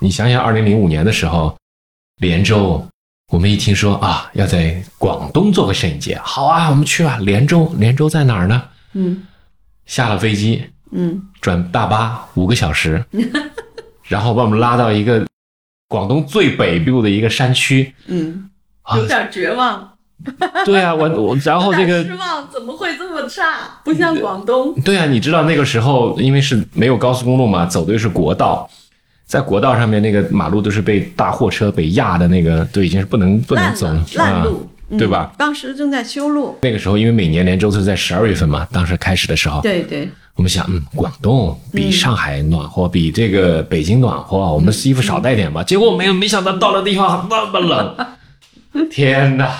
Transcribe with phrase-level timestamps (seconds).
[0.00, 1.56] 你想想，二零零五年的时候，
[2.20, 2.84] 连州，
[3.32, 7.18] 我们一听说啊，要在广东做个摄影节，好啊，我们去吧。
[7.20, 8.62] 连州，连州在哪儿呢？
[8.94, 9.26] 嗯
[9.86, 13.04] 下了飞机，嗯转大巴五个小时，
[14.08, 15.26] 然后把我们拉到一个
[15.88, 17.94] 广东最北部的一个山区。
[18.06, 18.50] 嗯，
[18.82, 19.96] 啊有点绝望，
[20.64, 23.80] 对啊，我我然后这个失望，怎么会这么差？
[23.84, 24.74] 不像广东。
[24.82, 28.68] 对啊，你知道那个时候因为是没有高速公路嘛，走的是国道，
[29.26, 35.30] 在国道上面那个马路都是被大货车被压的那个，都已经是不能不能走烂了，烂路，啊对吧？
[35.32, 36.56] 嗯当时正在修路。
[36.62, 45.64] 那个时候因为每年连州都是在十二月份嘛，当时开始的时候，对对，我们想，嗯，广东比上海暖和，比这个北京暖和，我们衣服少带点吧。
[45.64, 48.06] 结果没有，没想到到了地方那么冷，
[48.90, 49.50] 天哪！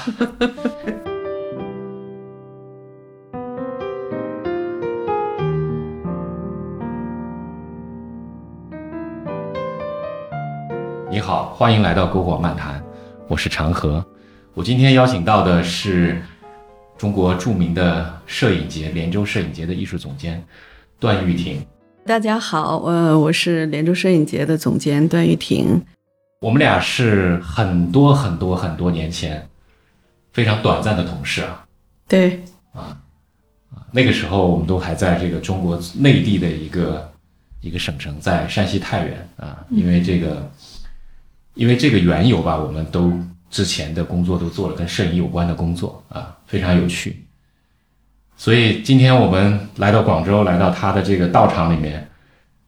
[11.15, 12.83] 你好，欢迎来到篝火漫谈，
[13.29, 14.05] 我是长河。
[14.53, 16.21] 我今天邀请到的是
[16.99, 20.45] 中国著名的摄影节连州摄影节的艺术总监
[20.99, 21.65] 段玉婷。
[22.05, 25.81] 大家好，呃，我是连州摄影节的总监段玉婷。
[26.41, 29.49] 我们俩是很多很多很多年前
[30.33, 31.65] 非常短暂的同事啊。
[32.09, 32.99] 对，啊
[33.93, 37.09] 那个时候我们都还在这个中国内地的一个
[37.61, 39.65] 一个省城，在山西太原啊。
[39.71, 40.51] 因为这个，
[41.55, 43.13] 因为这个缘由吧，我们都
[43.51, 47.25] 之前的工作都做了跟摄影有关的工作啊，非常有趣。
[48.37, 52.09] 所以今天我们来到广州，来到他的这个道场里面，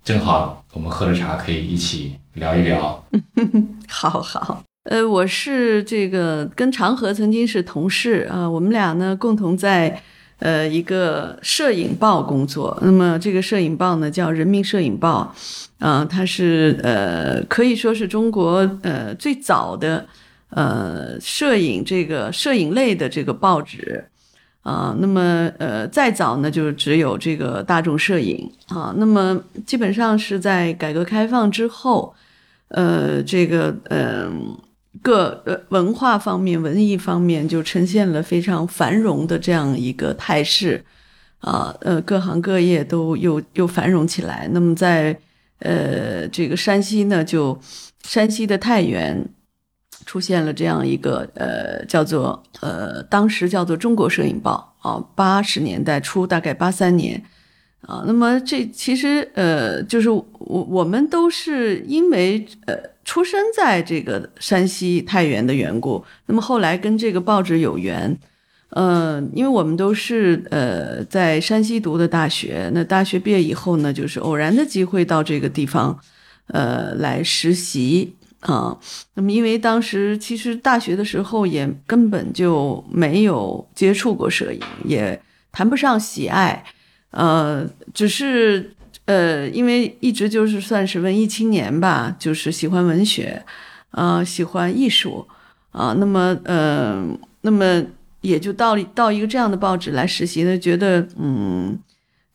[0.04, 3.04] 正好我们喝着茶，可以一起聊一聊。
[3.88, 4.62] 好好。
[4.84, 10.00] 呃，我是这个跟长河曾经是同事啊、我们俩呢共同在
[10.38, 12.78] 呃一个摄影报工作。
[12.82, 15.34] 那么这个摄影报呢叫《人民摄影报》，
[15.84, 20.06] 啊、它是呃可以说是中国呃最早的
[20.50, 24.04] 呃摄影这个摄影类的这个报纸。
[24.62, 28.92] 啊，那么呃，再早呢，就只有这个大众摄影啊。
[28.96, 32.12] 那么基本上是在改革开放之后，
[32.70, 34.58] 呃，这个嗯、
[35.02, 40.84] 各呃文化方面、文艺方面就呈现了非常繁荣的这样一个态势
[41.38, 41.74] 啊。
[41.80, 44.48] 呃，各行各业都又又繁荣起来。
[44.52, 45.18] 那么在
[45.60, 47.58] 呃这个山西呢，就
[48.02, 49.28] 山西的太原。
[50.04, 57.20] 出现了这样一个呃，叫做呃，当时叫做《中国摄影报》啊，八十年代初，大概八三年
[57.80, 58.04] 啊。
[58.06, 62.74] 那么这其实呃，就是我我们都是因为呃
[63.06, 68.14] 出生在这个山西太原的缘故，那么后来跟这个报纸有缘。
[68.70, 75.98] 呃，因为我们都是呃在山西读的大学，那大学毕业以后呢，就是偶然的机会到这个地方，
[76.48, 78.14] 呃，来实习。
[78.40, 78.78] 啊，
[79.14, 86.62] 那么因为当时其实大学的时候也根本就没有接触过摄影，也谈不上喜爱，
[87.10, 88.70] 呃，只是
[89.06, 93.44] 呃，因为一直就是算是文艺青年吧，就是喜欢文学，
[93.90, 95.26] 啊、喜欢艺术，
[95.72, 97.04] 啊、那么呃，
[97.42, 97.82] 那么
[98.20, 101.78] 也就到到一个这样的报纸来实习呢，觉得嗯，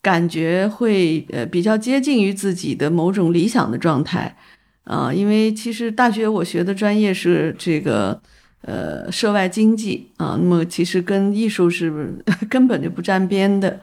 [0.02, 4.38] 感觉会呃比较接近于自己的某种理想的状态。
[4.84, 8.20] 啊，因为其实大学我学的专业是这个
[8.64, 12.12] 呃涉外经济啊，那么其实跟艺术是
[12.50, 13.80] 根本就不沾边的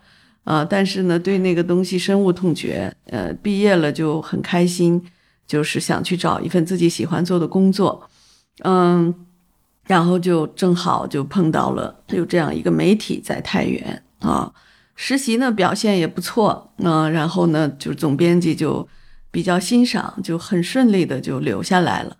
[0.48, 0.64] 啊。
[0.64, 5.00] 但是呢，对那个东西深恶痛绝，呃，毕业了就很开心，
[5.46, 8.08] 就是想去找一份自己喜欢做的工作，
[8.64, 9.14] 嗯，
[9.86, 14.50] 然后就正好就碰到了有这样一个媒体在太原啊，
[14.96, 18.88] 实习呢表现也不错，嗯、然后呢就总编辑就。
[19.30, 22.16] 比较欣赏，就很顺利的就留下来了。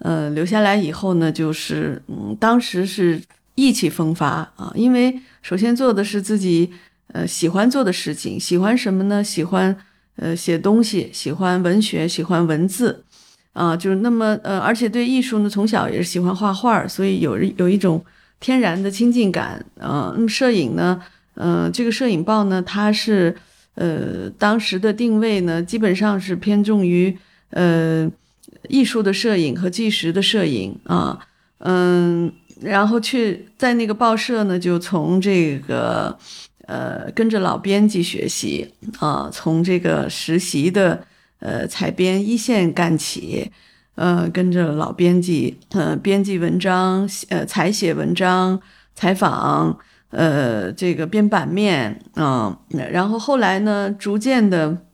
[0.00, 3.18] 呃，留下来以后呢，就是嗯，当时是
[3.54, 6.70] 意气风发啊，因为首先做的是自己
[7.14, 9.24] 呃喜欢做的事情，喜欢什么呢？
[9.24, 9.74] 喜欢
[10.16, 13.04] 呃写东西，喜欢文学，喜欢文字
[13.54, 18.04] 啊，就是那么呃，而且对艺术呢，从小也是喜欢画画，所以有有一种
[18.40, 20.12] 天然的亲近感啊。
[20.14, 21.00] 那么摄影呢，
[21.34, 23.34] 呃，这个摄影报呢，它是。
[23.76, 27.12] 呃，当时的定位呢，基本上是偏重于
[27.50, 28.08] 呃
[28.68, 31.18] 艺术的摄影和纪实的摄影啊，
[31.58, 36.16] 嗯，然后去在那个报社呢，就从这个
[36.66, 41.04] 呃跟着老编辑学习啊，从这个实习的
[41.40, 43.50] 呃采编一线干起，
[43.94, 48.60] 呃，跟着老编辑呃编辑文章，呃采写文章，
[48.94, 49.78] 采访。
[50.16, 52.56] 呃，这个编版面啊、
[52.92, 54.84] 然后后来呢，逐渐的，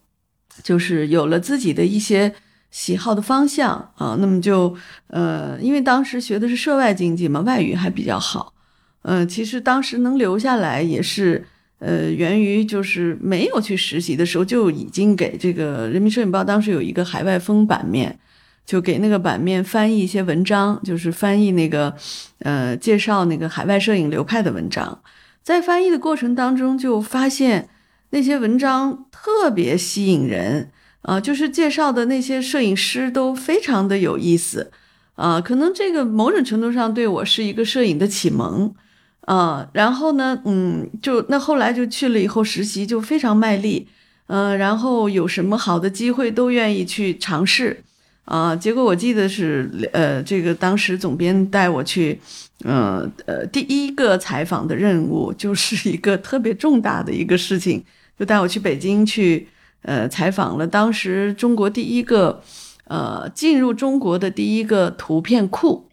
[0.62, 2.34] 就是有了自己的一些
[2.70, 4.16] 喜好的方向啊。
[4.18, 4.74] 那么就
[5.08, 8.54] 呃，因为当时学的是涉外经济嘛，外语还比较好。
[9.02, 11.46] 嗯，其实当时能留下来也是
[11.80, 18.18] 呃，源于就是没有去实习的时候就已经给这个《人民摄影报》当时有一个海外风版面。
[18.66, 21.92] 就给那个版面翻译一些文章，就是翻译那个，
[22.38, 25.02] 呃，介绍那个海外摄影流派的文章。
[25.42, 27.68] 在翻译的过程当中，就发现
[28.10, 30.70] 那些文章特别吸引人
[31.02, 34.70] 啊，就是介绍的那些摄影师都非常的有意思
[35.16, 35.40] 啊。
[35.40, 38.72] 可能这个某种程度上对我是一个摄影的启蒙
[39.22, 39.68] 啊。
[39.72, 43.88] 然后呢，嗯，就那后来就去了以后实习，就非常卖力，
[44.26, 47.84] 嗯，然后有什么好的机会都愿意去尝试。
[48.26, 52.20] 啊，结果我记得是，呃，这个当时总编带我去，
[52.62, 57.82] 呃呃，第一个采访的任务就是一个特别重大的一个事情，
[58.16, 59.48] 就带我去北京去，
[59.82, 62.40] 呃，采访了当时中国第一个，
[62.84, 65.88] 呃，进入中国的第一个图片库，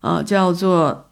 [0.00, 1.07] 啊，叫做，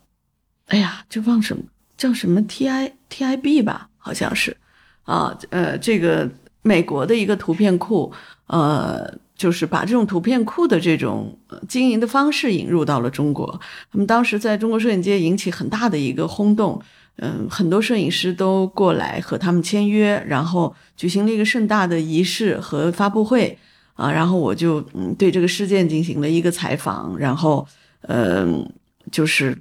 [0.67, 1.63] 哎呀，就忘什么
[1.97, 4.57] 叫什么 T I T I B 吧，好像是，
[5.05, 6.31] 啊，呃，这个
[6.63, 8.13] 美国的一个图片库，
[8.47, 9.19] 呃。
[9.37, 13.61] 就是把这种图片库的这种经营的方式引入到了中国，
[13.93, 16.81] 那么当时在中国摄影界引起很大的一个轰动，
[17.17, 23.59] 嗯，很多摄影师都过来和他们签约，然后举行了一个盛大的仪式和发布会，
[23.93, 27.69] 啊，然后我就嗯对这个事件进行了一个采访，然后
[28.09, 28.67] 嗯
[29.13, 29.55] 就是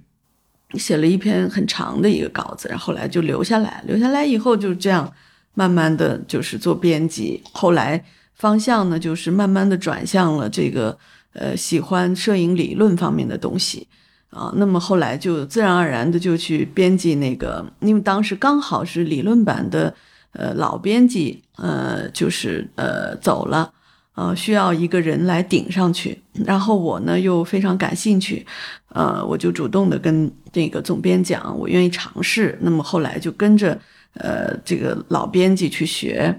[0.78, 5.12] 写了一篇很长的一个稿子，然后来就留下来，留下来以后就这样
[5.54, 8.04] 慢慢的就是做编辑，后来。
[8.38, 10.98] 方向呢，就是慢慢的转向了这个，
[11.32, 13.88] 呃，喜欢摄影理论方面的东西，
[14.30, 19.96] 啊，那么后来就自然而然的就去编辑那个，因为当时刚好是理论版的，
[20.34, 23.72] 呃，老编辑，呃，就是呃走了，
[24.16, 28.46] 呃，需要一个人来顶上去，然后我呢又非常感兴趣，
[28.90, 33.80] 呃，我就主动的跟那个总编讲，我愿意尝试，那么后来就跟着。
[34.18, 36.34] 呃，这个老编辑去学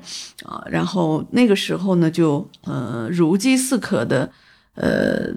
[0.46, 4.32] 啊，然后那个时候呢，就呃如饥似渴的
[4.76, 5.28] 呃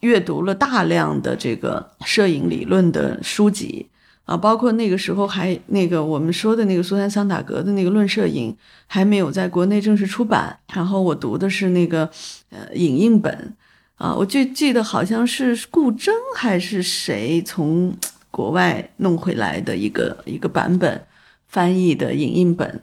[0.00, 3.86] 阅读了大量的这个摄影理论的书籍
[4.24, 8.50] 啊，包括那个时候还那个我们说的那个苏珊桑塔格的那个《论摄影》
[8.86, 12.08] 还没有在国内正式出版，然后我读的是那个
[12.48, 13.54] 呃影印本
[13.96, 17.94] 啊，我就记得好像是顾铮还是谁从
[18.34, 21.00] 国外弄回来的一个一个版本。
[21.46, 22.82] 翻译的影印本，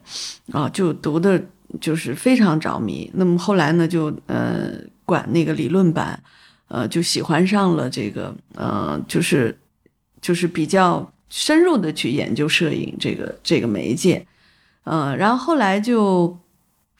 [0.50, 1.38] 啊，就读的
[1.78, 3.10] 就是非常着迷。
[3.12, 4.70] 那么后来呢，就呃
[5.04, 6.18] 管那个理论版，
[6.68, 9.54] 呃就喜欢上了这个，呃就是
[10.22, 14.26] 就是比较深入的去研究摄影这个这个媒介，
[14.84, 16.38] 呃，然后后来就，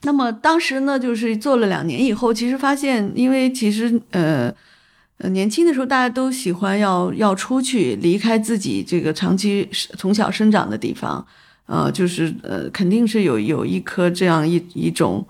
[0.03, 4.53] 那么当时呢，就是做了两年以后，其实发现，因为其实呃
[5.23, 9.67] 呃年轻的时候大家都喜欢要要出去离开自己这个长期
[9.97, 11.25] 从小生长的地方。
[11.65, 15.25] 呃，就是呃，肯定是有有一颗这样一一种，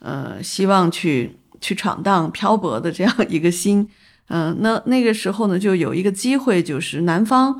[0.00, 3.88] 呃，希望去去闯荡、漂泊的这样一个心，
[4.26, 7.56] 嗯，那那个时候呢，就有一个机会，就是南方，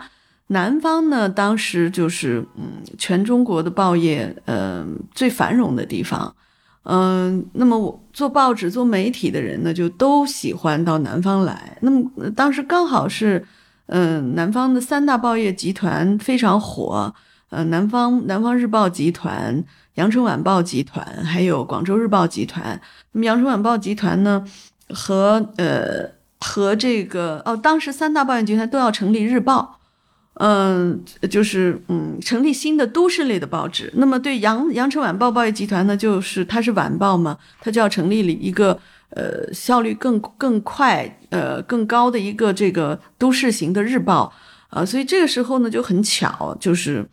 [0.49, 6.35] 南方呢，当时就是嗯，全中国的报业，嗯，最繁荣的地方，
[6.89, 11.77] 嗯，那么我做报纸、做媒体的人呢，就都喜欢到南方来。
[11.81, 13.45] 那么当时刚好是，
[13.87, 17.13] 嗯，南方的三大报业集团非常火。
[17.49, 19.63] 呃，南方南方日报集团、
[19.95, 22.81] 羊城晚报集团，还有广州日报集团。
[23.13, 24.45] 那么羊城晚报集团呢，
[24.91, 29.76] 和呃和这个哦，当时三大报业集团都要成立日报，
[30.39, 33.93] 嗯，就是嗯成立新的都市类的报纸。
[33.97, 38.79] 那么对羊羊城晚报报业集团呢，就是它是晚报嘛，它就要成立了一个
[39.11, 44.33] 呃效率更更快呃更高的一个这个都市型的日报
[44.69, 47.07] 啊，所以这个时候呢就很巧，就是。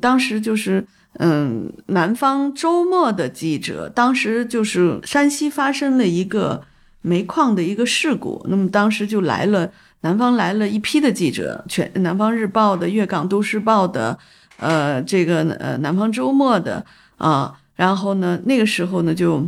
[0.00, 0.84] 当时就是，
[1.20, 6.64] 嗯，南方周末的记者，当时就是山西发生了一个
[7.02, 9.70] 煤矿的一个事故，那么当时就来了
[10.06, 14.16] 南方来了一批的记者，全南方日报的、粤港都市报的，
[14.58, 16.86] 呃，这个呃南方周末的
[17.16, 19.44] 啊，然后呢，那个时候呢就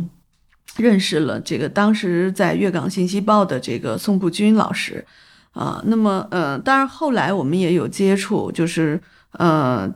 [0.75, 5.05] 认识了这个当时在粤港信息报的这个宋步军老师，
[5.53, 9.01] 啊，那么呃，当然后来我们也有接触，就是
[9.31, 9.89] 呃。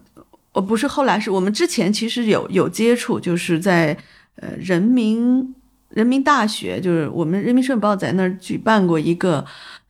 [0.56, 3.98] 我，不是，后来是我们之前其实有有接触，就是在
[4.36, 5.52] 呃人民
[5.90, 9.44] 人民大学，就是我们人民摄影报在那儿举办过一个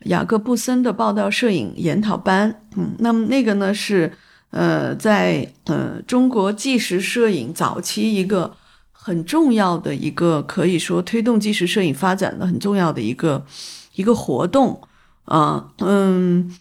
[0.06, 4.12] 雅各布森的报道摄影研讨班，嗯，那么那个呢是
[4.52, 8.56] 呃在呃中国纪实摄影早期一个
[8.92, 13.46] 很重要的一个，可以说推动纪实摄影发展的很重要的一个
[13.96, 14.82] 一个活动
[15.26, 16.56] 啊，嗯。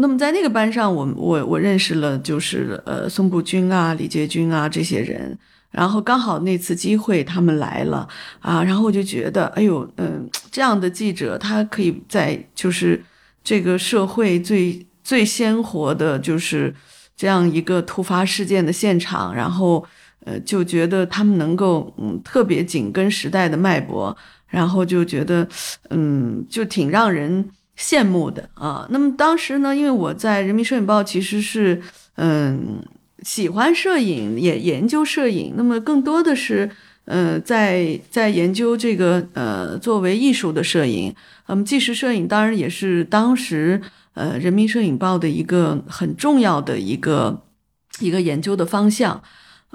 [0.00, 5.36] 那么在那个班上，我我我认识了，就是呃宋步军啊、李杰军啊这些人，
[5.72, 13.02] 然后刚好那次机会他们来了啊，然后我就觉得，哎呦，嗯，这样的记者他可以在就是
[13.42, 16.72] 这个社会最最鲜活的，就是
[17.16, 19.84] 这样一个突发事件的现场，然后
[20.24, 25.48] 呃就觉得他们能够嗯特别紧跟时代的脉搏，然后就觉得
[25.90, 27.50] 嗯就挺让人。
[27.78, 31.80] 羡慕的啊，那么当时呢，因为我在《人民摄影报》其实是
[32.16, 32.82] 嗯
[33.22, 36.68] 喜欢摄影，也研究摄影，那么更多的是
[37.04, 41.14] 呃在在研究这个呃作为艺术的摄影，
[41.46, 43.80] 那么纪实摄影当然也是当时
[44.14, 47.42] 呃《人民摄影报》的一个很重要的一个
[48.00, 49.22] 一个研究的方向，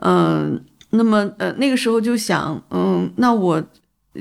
[0.02, 3.64] 嗯，那么呃那个时候就想，嗯，那我。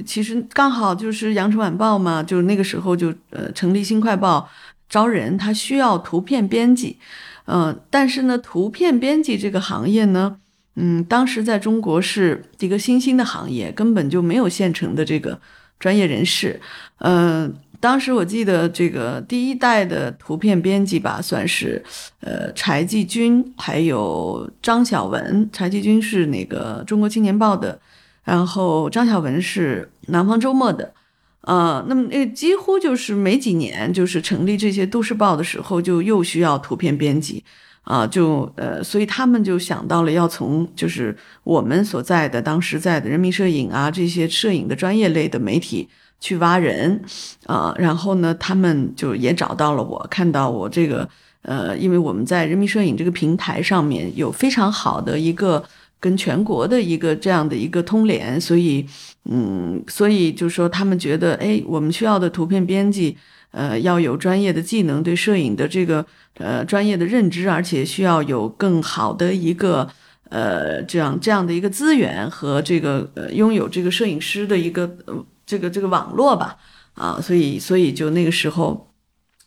[0.06, 4.48] 其实刚好就是《羊城晚报》嘛，就那个时候就呃成立《新快报》，
[4.88, 6.98] 招人，他需要图片编辑，
[7.44, 10.38] 嗯，但是呢，图片编辑这个行业呢，
[10.76, 15.38] 嗯，当时在中国是一个新兴的行业，根本就没有现成的这个
[15.78, 16.58] 专业人士，
[17.00, 21.84] 嗯，当时我记得这个第一代的图片编辑吧，算是
[22.20, 27.78] 呃柴继军还有张晓文，柴继军是那个《中国青年报》的。
[28.24, 30.94] 然后张晓文是南方周末的，
[31.40, 37.42] 呃，那么那几乎就是没几年，就是成立这些都市报的时候，就又需要图片编辑，
[37.82, 45.88] 啊，就呃，所以他们就想到了要从就是我们所在的当时在的人民摄影啊这些摄影的专业类的媒体
[46.20, 47.02] 去挖人，
[47.46, 51.08] 啊，然后呢，他们就也找到了我，看到我这个
[51.42, 55.64] 呃，因为我们在人民摄影这个平台上面有非常好的一个。
[56.02, 58.84] 跟全国的一个这样的一个通联，所以，
[59.26, 63.16] 嗯，所以就是说，他们觉得，哎，我们需要的图片编辑，
[63.52, 66.04] 呃，要有专业的技能，对摄影的这个
[66.38, 69.88] 呃专业的认知，而且需要有更好的一个
[70.28, 74.98] 呃这样这样的一个资源和这个呃拥有这个摄影师的一个
[75.46, 76.56] 这个这个网络吧，
[76.94, 78.92] 啊，所以所以就那个时候，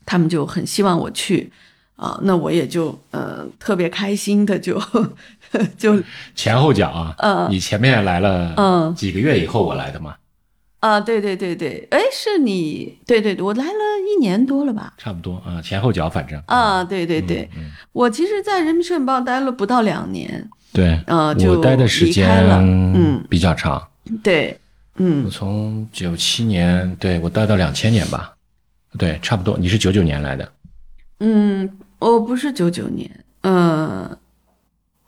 [0.05, 1.51] 他们就很希望我去。
[1.95, 4.81] 啊，那我也就呃特别开心的就
[5.77, 6.01] 就
[6.35, 10.15] 前后脚啊，嗯，你前面来了，嗯，几个月以后我来的嘛，
[10.79, 13.71] 啊，对对对对，哎，是你，对对对，我来了
[14.13, 17.49] 一年多了吧，差不多啊，前后脚反正啊，对对对，
[17.93, 23.23] 我其实，在人民摄影报待了不到两年，对，呃，我待的时间嗯。
[23.29, 23.81] 比较长，
[24.21, 24.59] 对，
[24.97, 28.35] 嗯，我从九七年，对我待到两千年吧，
[28.97, 30.51] 对，差不多，你是九九年来的，
[31.21, 31.69] 嗯。
[31.99, 33.09] 我不是九九年，
[33.41, 34.17] 呃，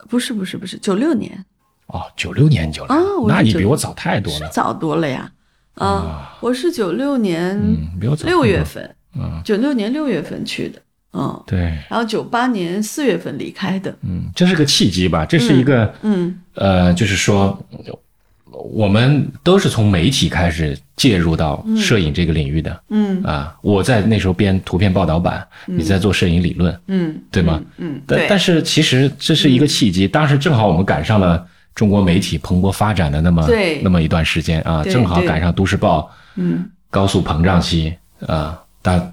[0.08, 1.44] 不是不是不是九六年，
[1.86, 5.30] 哦，九六年就来，那你比我早太多了，早多了呀，
[5.74, 7.60] 啊，我是九六年，
[8.24, 10.80] 六月份，嗯，九六年六月份去的，
[11.12, 17.58] 嗯，对，然后九八年四月份离开的，嗯，这是个契机吧，这是一个，嗯，呃，就是说。
[18.72, 23.22] 我们都是从媒体开始介入到摄影这个领域的，嗯。
[23.22, 27.62] 啊，我在那时候编图片报道版，你在做摄影理论，嗯，对吗？
[27.76, 33.48] 嗯，但但是其实这是一个契机，当时正好我们赶上了中国媒体蓬勃发展的那么
[33.82, 36.68] 那么一段时间啊，正好赶上都市报嗯。
[36.90, 37.94] 高速膨胀期
[38.26, 39.12] 啊，但，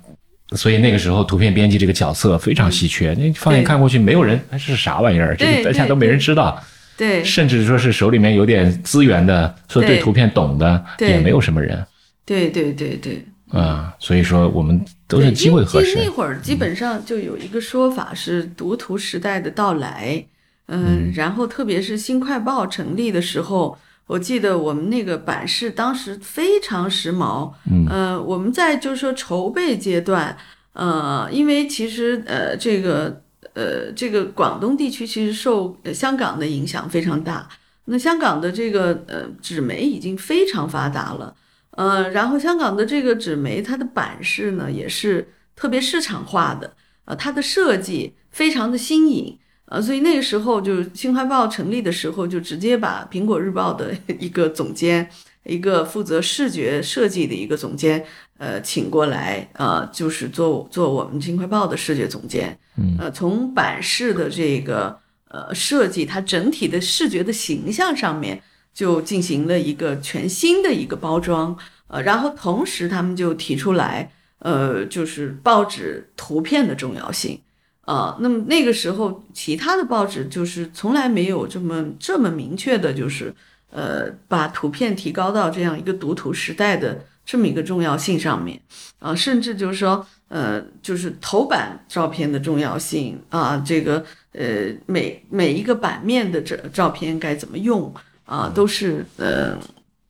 [0.55, 5.35] 所以那个时候图片编辑这个角色非常稀缺，你放眼看过去没有人，这是啥玩意儿？
[5.35, 6.57] 这个大家都没人知道。
[6.97, 11.85] 对，甚至说是手里面有点资源的，说对图片懂的，也没有什么人。
[12.25, 13.25] 对对对对。
[13.49, 15.97] 啊，所以说我们都是机会合适。
[16.03, 20.25] 那会儿基本上就有一个说法是读图时代的到来，
[20.67, 30.35] 嗯，然后特别是新快报成立的时候，我记得我们那个版式当时非常时髦，嗯，我们在就是说筹备阶段，
[30.73, 33.21] 呃，因为其实呃这个。
[33.55, 37.47] 呃，这个广东地区其实受香港的影响非常大。
[37.85, 41.35] 那香港的这个呃纸媒已经非常发达了，
[41.71, 55.09] 呃，然后香港的这个纸媒它的版式呢也是特别市场化的，呃，它的设计非常的新颖，呃，所以那个时候就《新华报》成立的时候，就直接把《苹果日报》的 一个总监，
[55.45, 58.05] 一个负责视觉设计的一个总监。
[58.37, 62.59] 呃，请过来，呃，就是做做我们《金快报》的视觉总监，
[62.99, 64.99] 呃，从版式的这个
[65.29, 77.39] 呃设计，它整体的视觉的形象上面就进行了一个全新的一个包装，呃，然后同时他们就提出来，呃，就是报纸图片的重要性，
[77.85, 83.33] 啊，那么那个时候其他的报纸就是从来没有这么这么明确的，就是。
[83.75, 88.59] 呃把图片提高到这样一个读图时代的这么一个重要性上面
[88.99, 97.93] 啊，甚至就是说呃就是头版照片的重要性啊，这个呃每每一个版面的这照片该怎么用
[98.25, 99.57] 啊，都是呃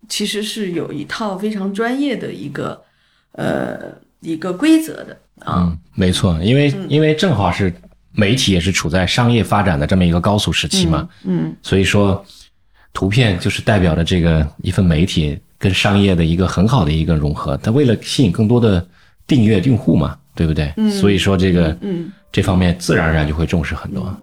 [0.07, 2.79] 其实是有一套非常专业的一个
[3.31, 3.79] 呃
[4.19, 5.63] 一个规则的啊。
[5.63, 7.73] 嗯，没错，因为因为正好是
[8.11, 12.23] 媒体也是处在商业发展的这么一个高速时期嘛，嗯所以说
[12.95, 17.57] 图片就是代表了这个一份媒体跟商业的一个很好的一个融合。
[17.57, 18.83] 它为了吸引更多的
[19.27, 20.73] 订阅用户嘛，对不对？
[20.77, 24.17] 嗯所以说这个嗯这方面自然而然就会重视很多。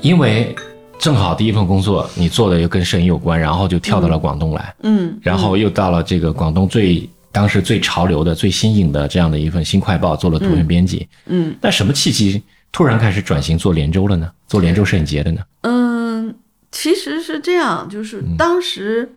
[0.00, 0.56] 因为
[0.98, 11.08] 正好第一份工作你做的又跟摄影有关，然后就跳到了广东来，嗯，然后又到了这个广东最当时最潮流的、最新颖的这样的一份新快报，做了图文编辑。
[11.26, 14.30] 嗯那什么契机突然开始转型做连州了呢？
[14.46, 15.42] 做连州摄影节的呢？
[15.62, 16.34] 嗯，
[16.70, 19.16] 其实是这样，就是当时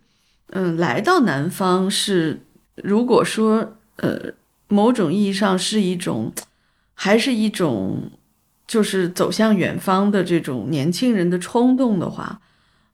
[0.50, 2.40] 嗯来到南方是，
[2.76, 4.32] 如果说呃
[4.68, 6.32] 某种意义上是一种，
[6.94, 8.10] 还是一种
[8.66, 12.40] 就是走向远方的这种年轻人的冲动的话，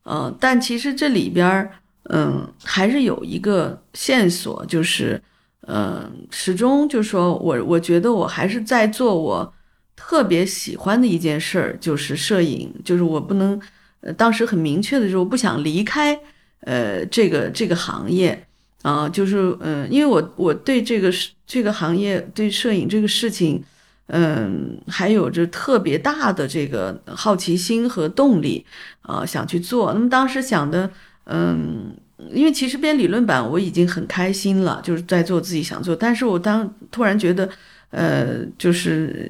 [0.03, 1.71] 呃，但其实这里边儿
[2.11, 5.23] 嗯还是有一个线索，就是
[5.67, 9.55] 嗯始终就说我我觉得我还是在做我。
[9.95, 13.61] 特别喜欢的一件事儿就是摄影，就是我不能，
[14.01, 16.19] 呃，当时很明确的就是我不想离开，
[16.63, 18.47] 呃，这个这个行业
[18.83, 21.13] 啊、就是嗯、因为我我对这个
[21.47, 23.63] 这个行业对摄影这个事情，
[24.09, 28.67] 嗯、还有着特别大的这个好奇心和动力
[29.03, 29.93] 啊、想去做。
[29.93, 30.91] 那么当时想的，
[31.27, 31.97] 嗯。
[32.31, 37.49] 因为其实编理论版我已经很开心了，就是在做自己想做，但是我当突然觉得，
[37.91, 39.29] 呃，就是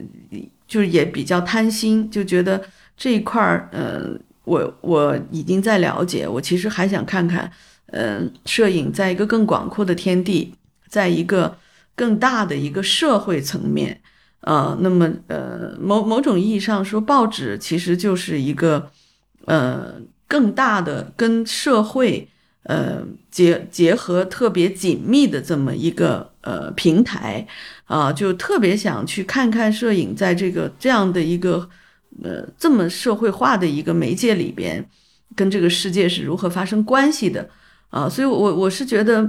[0.68, 2.62] 就是也比较贪心，就觉得
[2.94, 4.10] 这一块儿，呃，
[4.44, 7.50] 我我已经在了解，我其实还想看看，
[7.86, 10.52] 呃，摄影在一个更广阔的天地，
[10.86, 11.56] 在一个
[11.96, 13.98] 更大的一个社会层面，
[14.42, 18.90] 呃，那么呃，某某种意义上说，报纸其实就是一个，
[19.46, 19.94] 呃，
[20.32, 22.28] 更大的跟社会。
[22.64, 27.44] 呃，结结合特别紧密的这么一个呃平台
[27.86, 31.68] 啊，就特别想去看看摄影在这个这样的一个
[32.22, 34.88] 呃这么社会化的一个媒介里边，
[35.34, 37.50] 跟这个世界是如何发生关系的
[37.90, 39.28] 啊，所以我我是觉得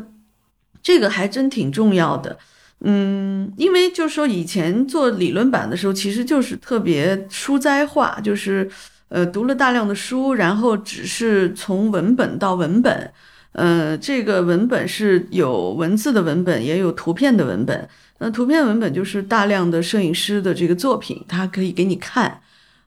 [0.83, 2.37] 这个还真挺重要的，
[2.81, 8.69] 嗯，因为就是说以前做理论版的时候，其实就是特别书斋化，就是。
[9.13, 13.13] 呃，读了大量的书，然后只是从文本到文本，
[13.51, 17.87] 呃，这个文本是有文字的文本，也有图片的文本。
[18.17, 22.41] 那图片文本就是大量的摄影师的这个作品，他可以给你看，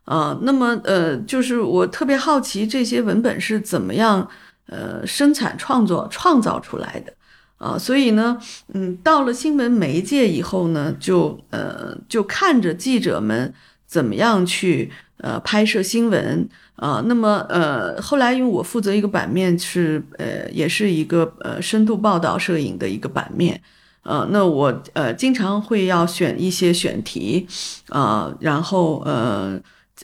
[0.05, 4.29] 啊、那么呃，就是我特别好奇这些文本是怎么样
[4.67, 7.13] 呃生产创作创造出来的
[7.59, 8.37] 啊、所以呢，
[8.75, 13.55] 嗯，到了新闻媒介以后呢，就呃就看着记者们
[13.87, 14.91] 怎么样去。
[15.19, 16.47] 呃，拍摄新闻。
[16.75, 23.59] 啊、呃，那么呃，后来因为我负责一个版面是呃，也是一个呃深度报道摄影的一个版面，
[24.03, 27.47] 呃，那我呃经常会要选一些选题
[27.89, 29.59] 啊、呃，然后呃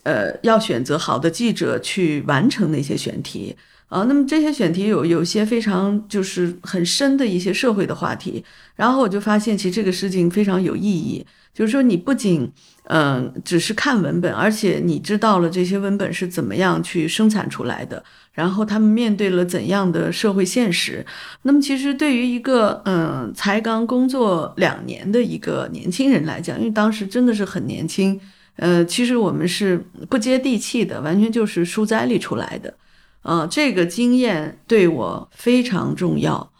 [0.04, 3.54] 呃要选择好的记者去完成那些选题。
[3.88, 8.42] 啊、呃，那么这些选题有有些非常就是很深的一些社会的话题，
[8.74, 12.50] 然后我就发现其实这个事情非常有意义，就是说你不仅
[12.84, 21.06] 嗯，只是看文本，而且你知道了这些文本是怎么样去生产出来的，然后他们面对了怎样的社会现实。
[21.42, 28.20] 那么，其实对于一个嗯才刚工作两年的一个年轻人来讲，因为当时真的是很年轻，
[28.56, 32.74] 呃，其实我们是不接地气的，完全就是书斋里出来的，
[33.22, 36.51] 啊、呃，这个经验对我非常重要。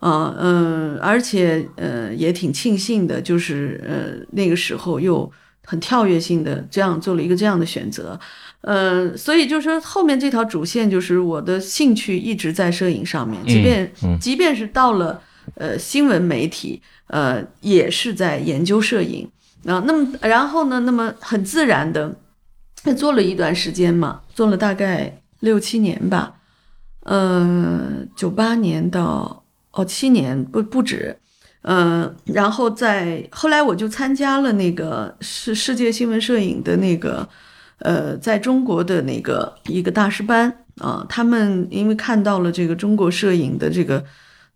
[0.00, 5.28] 啊，嗯、呃，而且呃也挺庆幸的，就是呃那个时候又
[5.66, 8.18] 很跳跃性的这样做了一个这样的选择，
[8.60, 15.20] 呃，所以就是说后面这条主线就是我的兴趣一直在摄影上面，即便、嗯嗯、即便是到了
[15.56, 19.28] 呃新闻媒体，呃也是在研究摄影
[19.66, 19.82] 啊。
[19.84, 22.16] 那么然后呢，那么很自然的
[22.96, 26.36] 做了一段时间嘛，做了大概六七年吧，
[27.02, 29.42] 呃，九八年到。
[29.72, 31.16] 哦，七年不不止，
[31.62, 37.28] 嗯、呃，然后在后来我就参加了那个世世界新闻摄影的那个，
[37.78, 40.64] 呃，在中国的那个一个大师班。
[40.78, 44.04] 啊、他们因为看到了这个中国摄影的这个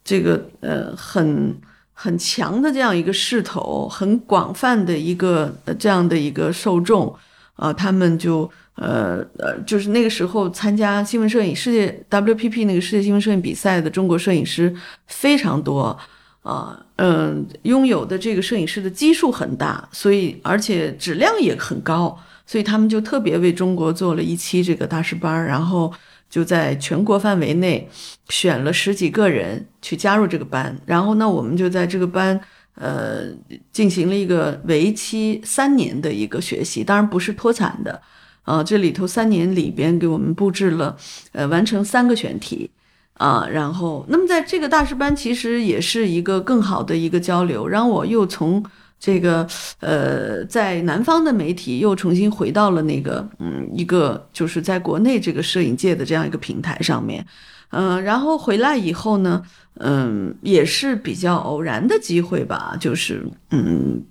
[0.05, 1.53] 这个呃很
[1.93, 7.13] 很强的这样一个势头，很广泛的一个这样的一个受众
[7.57, 14.75] 啊，他们就呃呃，就是那个时候参加新闻摄影世界 WPP 那个世界新闻摄影比赛的中国摄影师
[15.07, 15.97] 非常多
[16.43, 25.93] 啊，嗯，拥有的这个摄影师的基数很大，所以而且质量也很高，所以他们就特别为中国做了一期这个大师班，然后。
[26.33, 27.87] 就在全国范围内
[28.31, 32.41] 选了十几个人去加入这个班，然后呢，我们就在这个班，
[32.77, 33.25] 呃，
[33.71, 38.01] 进行了一个为期三年的一个学习，当然不是脱产的，
[38.43, 40.97] 啊，这里头三年里边给我们布置了，
[41.33, 42.71] 呃，完成三个选题，
[43.15, 48.65] 啊，然后，那么在这个大师班其实也是一个更好的一个交流，让我又从。
[49.05, 49.45] 这个
[49.81, 57.27] 呃，在南方的媒体又重新回到了那个嗯，一个就是在国内这个摄影界的这样一个平台上面，
[57.71, 59.43] 嗯，然后回来以后呢，
[59.81, 64.05] 嗯，也是比较偶然的机会吧，就是嗯，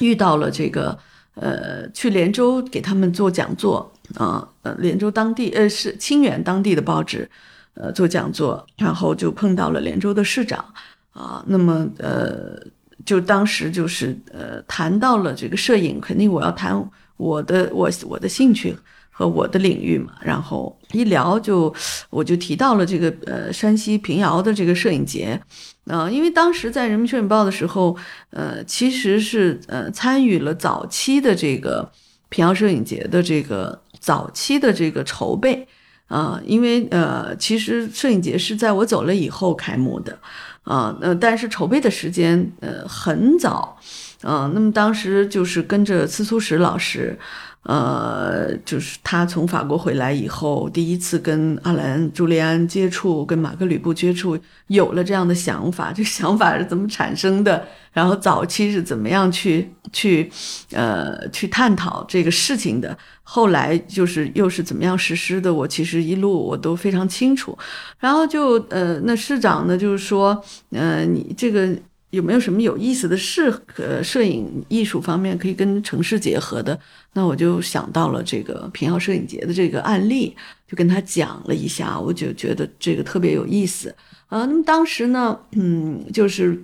[0.00, 0.98] 遇到了这个
[1.34, 7.28] 呃，去连州给他们做讲座啊，呃，连州当地呃是清远当地的报纸
[7.74, 10.64] 呃做讲座，然后就碰到了连州的市长
[11.12, 12.60] 啊，那么呃。
[13.04, 18.76] 就当时就是呃谈到了这个摄影，肯定我要谈我的我我的兴趣
[19.10, 20.12] 和我的领域嘛。
[20.20, 21.74] 然后一聊就
[22.10, 25.40] 我就提到了这个呃山西平遥的这个摄影节，
[25.86, 27.96] 啊，因为当时在人民摄影报的时候，
[28.30, 31.90] 呃其实是呃参与了早期的这个
[32.28, 35.66] 平遥摄影节的这个早期的这个筹备
[36.06, 40.18] 啊，因为呃其实摄影节是在我走了以后开幕的。
[40.64, 43.76] 啊，呃，但是筹备的时间，呃，很早，
[44.20, 47.18] 啊，那么当时就是跟着司徒石老师。
[47.64, 55.92] 呃，就是他从法国回来以后，第一次跟阿兰·朱利安接触，跟马克·吕布接触，有了这样的想法。
[55.92, 57.64] 这想法是怎么产生的？
[57.92, 60.28] 然后早期是怎么样去去
[60.72, 62.98] 呃去探讨这个事情的？
[63.22, 65.54] 后来就是又是怎么样实施的？
[65.54, 67.56] 我其实一路我都非常清楚。
[68.00, 71.72] 然后就呃，那市长呢，就是说，呃，你这个。
[72.12, 73.50] 有没有什么有意思的事？
[73.78, 76.78] 呃，摄影艺术方面可以跟城市结合的？
[77.14, 80.36] 那我就想到了这个平遥摄影节的这个案例，
[80.68, 83.94] 就跟他讲了一下，我就觉得这个特别有意思
[84.26, 84.44] 啊。
[84.44, 86.62] 那么当时呢，嗯，就是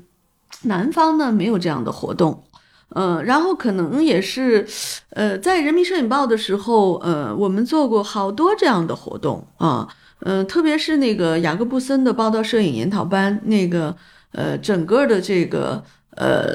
[0.65, 2.45] 南方呢没有这样的活动，
[2.91, 4.67] 呃，然后可能也是，
[5.11, 9.89] 呃，在人民摄影报的时候，呃，我们做过好多这样的活动啊，
[10.21, 13.97] 嗯，特别是那个雅各布森的报道摄影研讨班那个。
[14.33, 15.83] 呃，整个的这个
[16.17, 16.55] 呃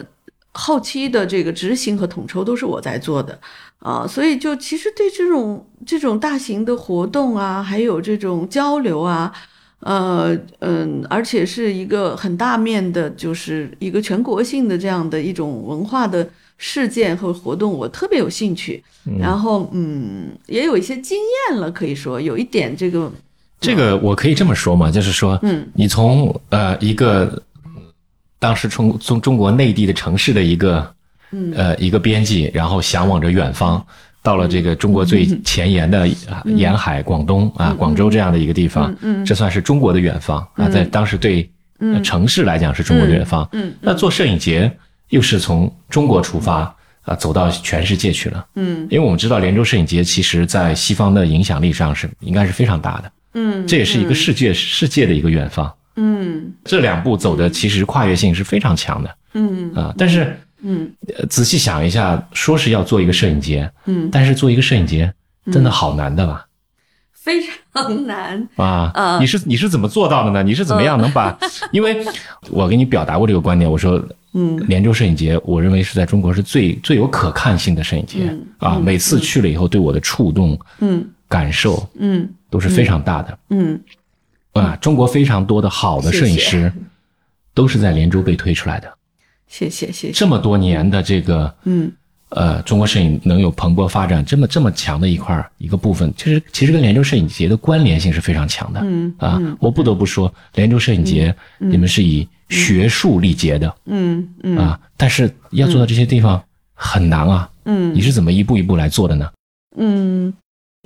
[0.52, 3.40] 后期的这个执行和统筹都是我在做的
[3.80, 9.34] 啊，所以就其实对这种这种大型的活动啊，还有这种交流啊，
[9.80, 18.84] 呃嗯，而且是一个很大面的，就是一个全国性的这样的一种文化的事件和活动，我特别有兴趣。
[19.20, 21.18] 然后嗯，也有一些经
[21.50, 23.12] 验了，可以说有一点这个
[23.60, 27.42] 这个我可以这么说嘛，就是说，嗯，你从呃一个。
[28.44, 30.94] 当时从从中国内地的城市的一个，
[31.56, 33.82] 呃，一个编辑，然后向往着远方，
[34.22, 36.06] 到了这个中国最前沿的
[36.44, 38.94] 沿海广东啊，广州这样的一个地方，
[39.26, 41.50] 这算是中国的远方啊，在当时对
[42.04, 43.50] 城市来讲是中国的远方。
[43.80, 44.70] 那做摄影节
[45.08, 48.46] 又是从中国出发啊，走到全世界去了。
[48.56, 53.12] 嗯，因为我们知道连州摄影节其实在西方的影响力上是应该是非常大的。
[53.36, 55.74] 嗯，这也是一个世界世界的一个远方。
[55.96, 59.16] 嗯，这两步走的其实跨越性是非常强的。
[59.34, 60.92] 嗯啊，但是嗯，
[61.30, 65.12] 仔细想一下，说是要做一个摄影节，嗯，但是做一个摄影节
[65.52, 66.46] 真的好难的吧？
[67.12, 67.42] 非
[67.74, 68.92] 常难啊！
[68.94, 70.44] 啊，你是你是怎么做到的呢？
[70.44, 71.38] 你是怎么样能把？
[71.72, 72.06] 因为
[72.50, 74.04] 我给你表达过这个观点，我说，
[74.34, 78.78] 嗯，连州摄影节，我认为是在中国是最最有可看性的摄影节啊！
[78.78, 83.80] 每次去了以后，对我的触动，嗯，感受，嗯，都是非常大的，嗯。
[84.54, 86.72] 啊，中国非常多的好的摄影师，
[87.54, 88.92] 都是在连州被推出来的。
[89.48, 90.12] 谢谢谢谢。
[90.12, 91.92] 这么多年的这个，嗯，
[92.30, 98.80] 呃，中国摄影能有蓬勃发展这么这么强的一块一个部分，其实其实跟连州摄影节的关联性是非常强的。
[98.84, 103.76] 嗯啊，我不得不说，连州摄影节你们是以学术立节的。
[103.86, 107.50] 嗯嗯啊，但是要做到这些地方很难啊。
[107.66, 109.30] 嗯，你是怎么一步一步来做的呢？
[109.78, 110.34] 嗯。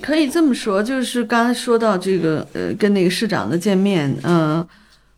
[0.02, 4.66] 可以这么说，就是刚才说到这个，呃，跟那个市长的见面，嗯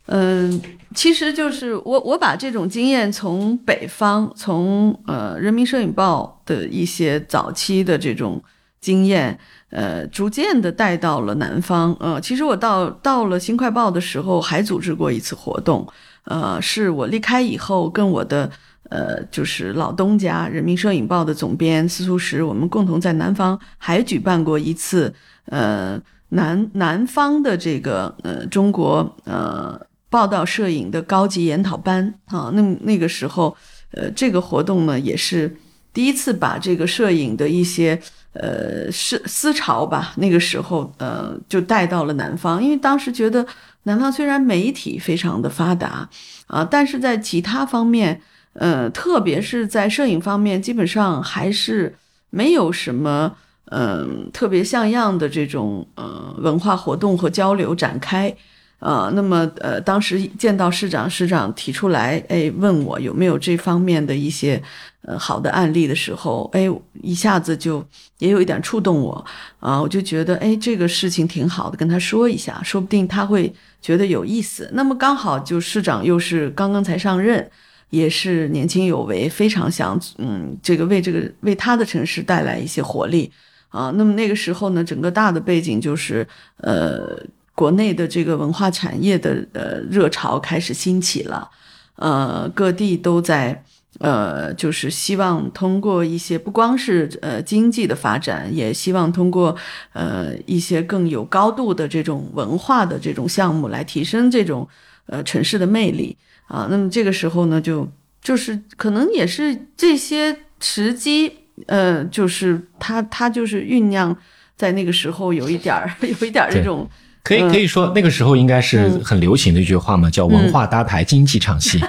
[0.07, 0.61] 嗯，
[0.95, 8.43] 其实就是我我把这种经验从北方，从呃人民摄影报的一些早期的这种
[8.81, 9.39] 经验，
[9.69, 11.95] 呃，逐渐的带到了南方。
[12.01, 15.87] 呃，其实我到到了新快报的时候，还组织过一次活动。
[16.25, 18.51] 呃，是我离开以后，跟我的
[18.91, 25.15] 呃，就是老东家《人民摄影报》的总编司徒石，我们共同在南方还举办过一次
[25.47, 25.99] 呃
[26.29, 32.51] 南南方的这个呃中国呃报道摄影的高级研讨班啊。
[32.55, 33.57] 那那个时候，
[33.93, 35.57] 呃，这个活动呢，也是
[35.93, 38.01] 第一次把这个摄影的一些。
[38.33, 40.13] 呃，是思潮吧？
[40.19, 43.45] 那个时候，呃，就带到了南方，因为当时觉得
[43.83, 46.09] 南方虽然媒体非常的发达
[46.47, 48.23] 啊，但是在其他方面，
[48.55, 51.95] 呃，特别是在摄影方面，基本上还是
[52.31, 53.33] 没有什么
[53.67, 58.35] 嗯特别像样的这种呃文化活动和交流展开
[58.79, 59.11] 啊。
[59.15, 64.63] 那么，呃，当时见到市长，市长提出来，哎，问我有没有这方面的一些。
[65.03, 66.71] 呃，好的案例的时候，哎，
[67.03, 67.83] 一下子就
[68.19, 69.25] 也有一点触动我
[69.59, 74.69] 啊，我就觉得，哎，这个事情挺好的，跟他说一下，说不定他会觉得有意思。
[74.75, 77.51] 那么刚好就市长又是刚刚才上任，
[77.91, 83.31] 也是年轻有为，非常想，嗯，这个为这个为他的城市带来一些活力
[83.69, 83.93] 啊。
[83.97, 86.27] 那么那个时候呢，整个大的背景就是，
[86.57, 87.23] 呃，
[87.55, 91.51] 国内的这个文化产业的呃热潮开始兴起了，
[91.97, 93.63] 呃，各地都在。
[93.99, 99.55] 呃，就是希望通过一些不光是呃经济的发展，也希望通过
[99.93, 104.67] 呃一些更有高度的这种文化的这种项目来提升这种
[105.07, 106.17] 呃城市的魅力
[106.51, 106.67] 啊。
[106.71, 107.89] 那么这个时候呢，就
[108.23, 111.33] 就是可能也是这些时机，
[111.67, 114.15] 呃，就是他他就是酝酿
[114.57, 116.87] 在那个时候有一点儿 有一点儿这种，
[117.25, 121.81] 可以可以说那个时候应该是很流行的一句话嘛，叫文化搭台，经济唱戏。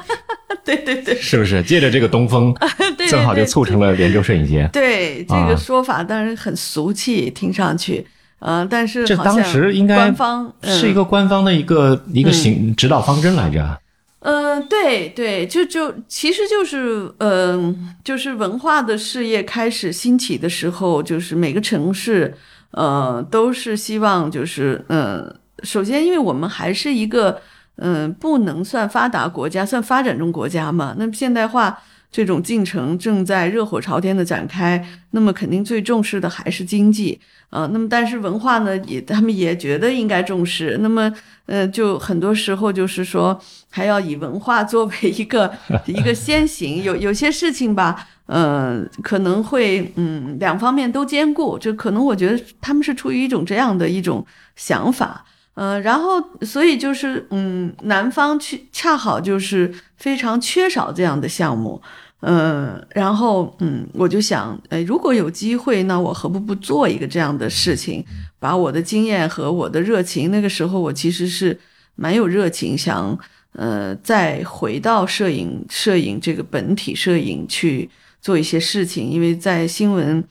[0.64, 2.56] 对对对，是不是借着这个东风，
[3.10, 4.70] 正好就促成了连州摄影节？
[4.72, 8.06] 对这个说法当然很俗气，听上去，
[8.40, 13.81] 呃，但是这当时应该官方是一个官方的一个一个行指导方针来着。
[14.22, 22.34] 嗯，对对，就就其实就是，嗯，就是文化的事业开始兴起的时候，就是每个城市，
[22.72, 27.42] 呃，都是希望就是，嗯，首先因为我们还是一个。
[27.78, 30.94] 嗯，不能算发达国家，算发展中国家嘛？
[31.00, 31.76] 那现代化
[32.12, 37.18] 这种进程正在热火朝天的展开，那么肯定最重视的还是经济
[37.50, 37.70] 啊。
[37.72, 40.78] 那么但是文化呢，也他们也觉得应该重视。
[40.82, 41.12] 那么，
[41.46, 45.50] 呃，就很多时候就是说，还要以文化作为一个
[45.88, 46.84] 一个先行。
[46.84, 51.58] 有有些事情吧，呃，可能会嗯两方面都兼顾。
[51.58, 54.26] 就可能我觉得他们是出于一种这样的一种
[54.58, 55.24] 想法。
[55.54, 61.80] 呃，然后所以就是，嗯，南方去恰好就是非常缺少这样的项目，
[62.22, 68.04] 嗯，然后嗯，我就想，哎，如果有机会，那我何不不做一个这样的事情，
[68.40, 71.60] 把我的经验和我的热情，那个时候我其实是
[71.96, 73.20] 蛮有热情，想
[73.52, 77.90] 呃再回到摄影摄影这个本体摄影去
[78.22, 80.24] 做一些事情，因为在新闻，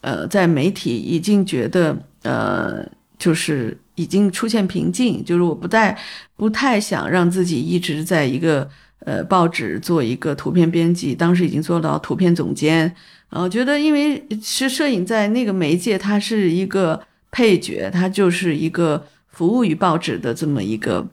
[0.00, 2.84] 呃，在媒体已经觉得，呃，
[3.16, 3.78] 就是。
[3.96, 5.96] 已经出现瓶颈，就是我不太
[6.36, 8.68] 不太想让自己一直在一个
[9.00, 12.80] 呃报纸做一个图片编辑，当时已经做到图片总监，
[13.30, 21.06] 然后觉得因为是摄影在那个媒介，它是一个配角，它就是一个服务于报纸的这么一个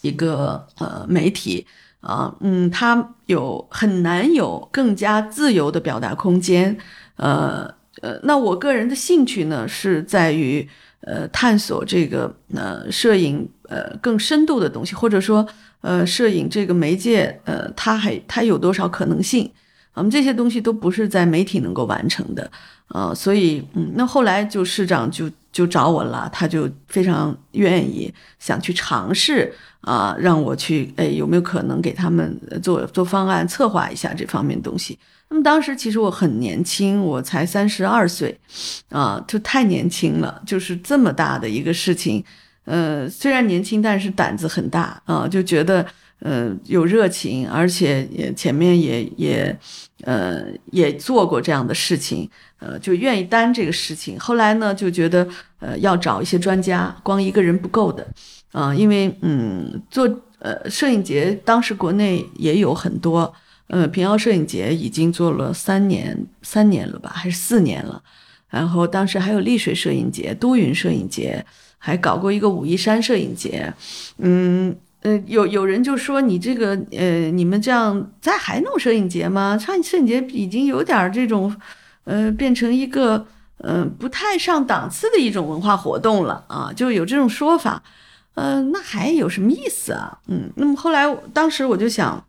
[0.00, 1.66] 一个呃媒体
[2.00, 6.78] 啊，嗯，它有很难有更加自由的表达空间，
[7.16, 10.66] 呃呃，那我个人的兴趣呢是在于。
[11.02, 15.46] 呃，探索这个呃摄影呃更深度的东西，或者说
[15.80, 19.50] 呃摄影这个媒介呃它还它有多少可能性？
[19.94, 22.50] 我们这些东西都不是在媒体能够完成的
[22.88, 34.98] 啊，所以嗯，那后来就市长就就找我了，他就非常愿意想去尝试啊，让我去哎有没有可能给他们做做方案，策划一下这方面东西。
[35.28, 38.36] 那么当时其实我很年轻，我才三十二岁，
[38.88, 40.42] 啊，就太年轻了。
[40.44, 42.22] 就是这么大的一个事情，
[42.64, 45.86] 呃，虽然年轻，但是胆子很大啊，就觉得
[46.18, 49.56] 呃有热情，而且也前面也也
[50.02, 54.18] 呃也做过这样的事情，呃，就愿意担这个事情。
[54.18, 55.26] 后来呢，就觉得
[55.60, 58.04] 呃要找一些专家，光一个人不够的
[58.52, 60.08] 啊，因为嗯做
[60.40, 63.32] 呃摄影节，当时国内也有很多。
[63.72, 68.02] 呃，平遥摄影节已经做了三年，三年了吧，还是四年了。
[68.48, 71.46] 然后当时还有丽水摄影节、都匀摄影节，
[71.78, 73.72] 还搞过一个武夷山摄影节。
[74.18, 79.56] 嗯，呃，有有人就说你这个，呃，你们这样再还弄摄影节吗？
[79.56, 81.54] 上摄影节已经有点这种，
[82.02, 83.24] 呃，变成一个
[83.58, 87.80] 嗯、不太上档次的一种文化活动了啊，就有这种说法。
[88.40, 90.18] 呃，那还有什么意思啊？
[90.28, 92.24] 嗯，那么后来当时我就想，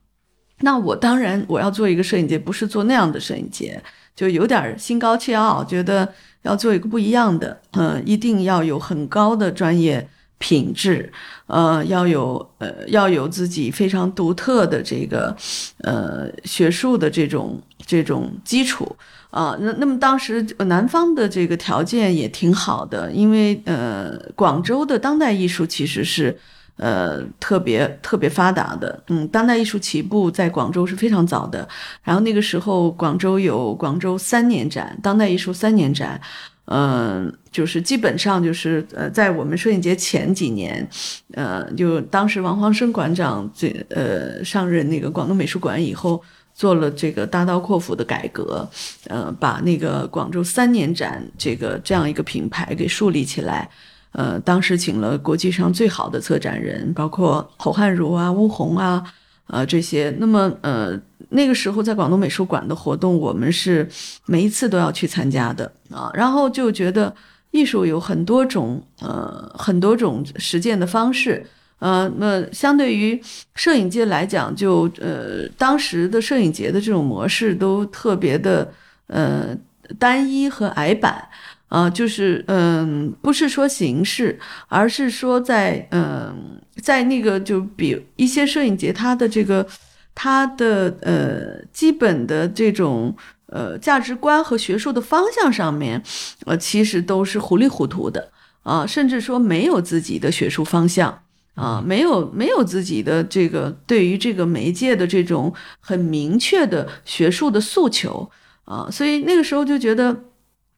[0.60, 3.82] 那我当然我要做一个摄影节，不是做那样的摄影节，
[4.14, 10.06] 就有点心高气傲，觉得要做一个不一样的，呃，一定要有很高的专业
[10.38, 11.14] 品质，
[11.48, 15.34] 呃，要有呃要有自己非常独特的这个
[15.80, 18.98] 呃学术的这种这种基础。
[19.32, 26.38] 啊，那那么当时南方的这个条件也挺好的，因为呃，广州的当代艺术其实是
[26.76, 31.66] 呃特别特别发达的，嗯，当代艺术起步在广州是非常早的。
[32.04, 36.20] 然后那个时候广州有广州三年展，当代艺术三年展，
[36.66, 40.86] 嗯、就是基本上就是呃，在我们摄影节前几年，
[41.36, 46.22] 呃，就当时王黄生馆长这呃上任那个广东美术馆以后。
[46.62, 48.70] 做了这个大刀阔斧的改革，
[49.08, 53.68] 呃，把那个广州三年展这个这样一个品牌给树立起来。
[54.12, 59.04] 呃，当时请了国际上最好的策展人，包括侯汉儒啊、巫红啊，
[59.48, 60.16] 呃这些。
[60.20, 60.96] 那么呃
[61.30, 63.90] 那个时候在广东美术馆的活动，我们是
[64.28, 66.12] 每一次都要去参加的啊。
[66.14, 67.12] 然后就觉得
[67.50, 71.44] 艺术有很多种呃很多种实践的方式。
[71.82, 73.20] 呃，那相对于
[73.56, 78.72] 摄影界来讲，就呃当时的摄影节的这种模式都特别的
[79.08, 79.58] 呃
[79.98, 81.28] 单一和矮板
[81.70, 89.66] 啊、就是嗯、不是说形式，而是说在嗯、在那个就比一些摄影节它的这个
[90.14, 93.16] 它的呃基本的这种
[93.48, 96.04] 呃价值观和学术的方向上面，
[96.46, 98.30] 呃其实都是糊里糊涂的
[98.62, 101.24] 啊、甚至说没有自己的学术方向。
[101.56, 108.30] 啊，没有没有自己的这个对于这个媒介的这种很明确的学术的诉求
[108.66, 110.24] 啊，所以那个时候就觉得，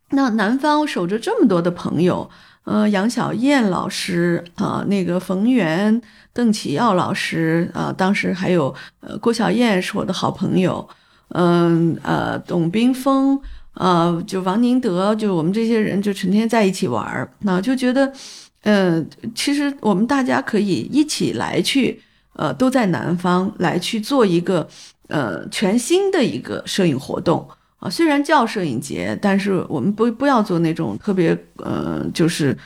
[0.10, 2.30] 那南方守着这么多的朋友，
[2.64, 6.02] 呃，杨晓燕老师啊，那个冯源、
[6.34, 10.90] 邓启耀老师啊，当时还有呃郭晓燕是我的好朋友，
[11.30, 13.40] 嗯呃董冰峰。
[13.76, 18.14] 呃，就王宁德，就我们这些人就成天在一起玩儿，那就觉得，
[18.64, 22.02] 呃，其实我们大家可以一起来去，
[22.34, 24.66] 呃，都在南方来去做一个
[25.10, 27.46] 呃全新的一个摄影活动
[27.80, 27.90] 啊。
[27.90, 32.58] 虽然叫摄影节，但是我们不不要做那种特别呃就是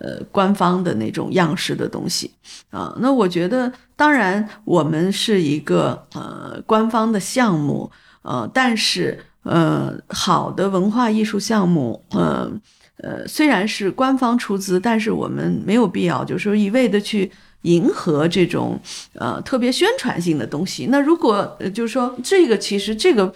[0.00, 2.32] 呃官方的那种样式的东西
[2.70, 2.92] 啊。
[2.98, 7.88] 那我觉得，当然我们是一个呃官方的项目，
[8.22, 12.50] 呃，但是呃好的文化艺术项目，呃。
[12.98, 17.28] 呃，虽然是官方出资，但是我们没有必要，就是说一味的去
[17.62, 18.80] 迎合这种
[19.14, 20.86] 呃特别宣传性的东西。
[20.86, 23.34] 那如果呃就是说这个其实这个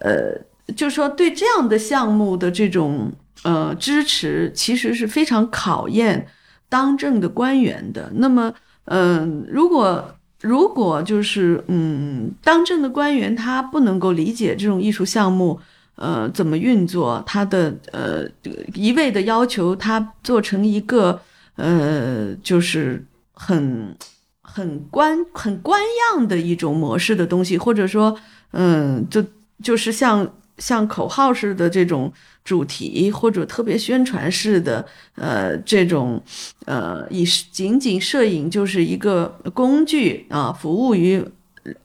[0.00, 0.36] 呃，
[0.74, 3.12] 就是说对这样的项目的这种
[3.44, 6.26] 呃支持，其实是非常考验
[6.68, 8.10] 当政的官员的。
[8.16, 8.52] 那么，
[8.86, 15.60] 嗯、如果如果就是嗯，当政的官员他不能够理解这种艺术项目。
[15.96, 17.22] 呃，怎么运作？
[17.26, 18.28] 它的呃，
[18.74, 21.20] 一味的要求它做成一个
[21.56, 23.96] 呃，就是很
[24.42, 25.80] 很官很官
[26.14, 28.14] 样的一种模式的东西，或者说，
[28.52, 29.24] 嗯，就
[29.62, 32.12] 就是像像口号式的这种
[32.44, 36.22] 主题，或者特别宣传式的呃这种
[36.66, 41.24] 呃，以仅仅摄影就是一个工具啊，服务于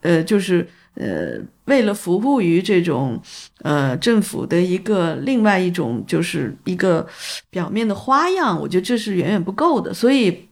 [0.01, 1.39] 呃，就是呃。
[1.71, 3.17] 为了服务于这种，
[3.61, 7.07] 呃，政府的一个另外一种，就是一个
[7.49, 9.93] 表面的花样，我觉得这是远远不够的。
[9.93, 10.49] 所以，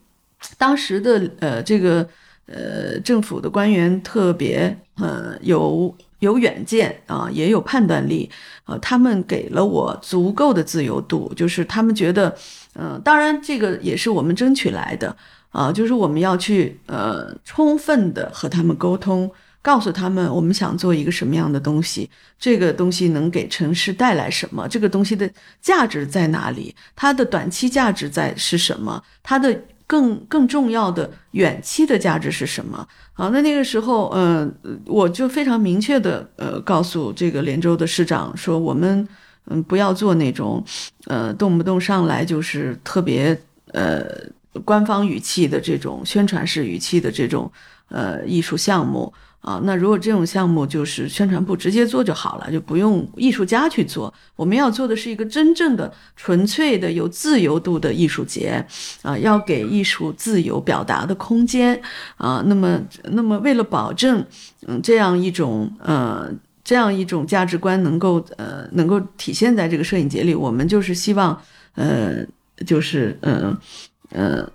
[0.56, 2.08] 当时的呃这个
[2.46, 8.30] 呃政府的官员特别呃有有远见啊，也有判断力
[8.64, 12.34] 啊、呃，他们给了我足够的自由度，就是他们觉得，
[12.74, 15.14] 嗯、呃，当然这个也是我们争取来的
[15.50, 19.30] 啊，就是我们要去呃充分的和他们沟通。
[19.62, 32.86] 告诉他们，我们想做一个什么样的东西，这个东西能给城市带来什么，这个东西的价值在哪里，它的短期价值在是什么，它的更更重要的远期的价值是什么？
[33.12, 34.50] 好，那那个时候，呃，
[34.86, 39.06] 我就非常明确的呃告诉这个连州的市长说，我们
[39.46, 40.64] 嗯不要做那种
[41.04, 43.38] 呃动不动上来就是特别
[43.72, 44.06] 呃
[44.64, 47.52] 官方语气的这种宣传式语气的这种
[47.88, 49.12] 呃艺术项目。
[49.40, 54.12] 啊，那如果这种项目就是宣传部直接做就好了，就不用艺术家去做。
[54.36, 58.64] 我们要做的是一个真正的、纯粹的、有自由度的艺术节，
[59.02, 61.80] 啊，要给艺术自由表达的空间，
[62.16, 64.24] 啊，那么，那么为了保证，
[64.66, 66.30] 嗯，这样一种呃
[66.62, 71.40] 这样一种价值观能够呃能够体现在这个摄影节里，我们就是希望
[71.74, 72.24] 呃
[72.66, 73.56] 就是嗯
[74.10, 74.46] 呃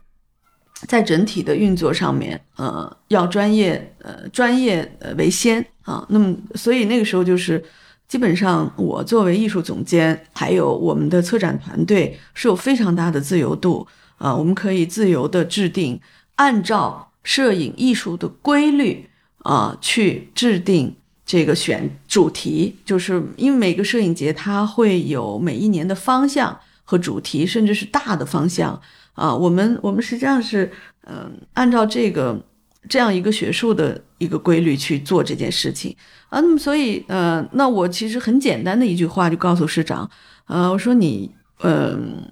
[0.87, 6.05] 在整体的运作上面呃要专业呃专业呃为先啊。
[6.09, 7.63] 那么所以那个时候就是
[8.07, 15.99] 基本上我作为艺术总监，还有我们的策展团队是有非常大的自由度啊，我们可以自由的制定
[16.35, 19.09] 按照摄影艺术的规律
[19.39, 20.95] 啊去制定。
[21.27, 28.79] 这个选主题，就是因为每个摄影节它会有每一年的方向和主题，甚至是大的方向
[29.15, 29.35] 啊。
[29.35, 30.71] 我们我们实际上是
[31.07, 32.39] 嗯，按照这个
[32.87, 35.95] 这样一个学术的一个规律去做这件事情
[36.29, 36.39] 啊。
[36.39, 40.09] 那么所以呃，那我其实很简单的一句话就告诉市长，
[40.45, 42.31] 呃，我说你嗯，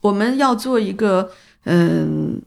[0.00, 1.30] 我们要做一个
[1.64, 2.42] 嗯，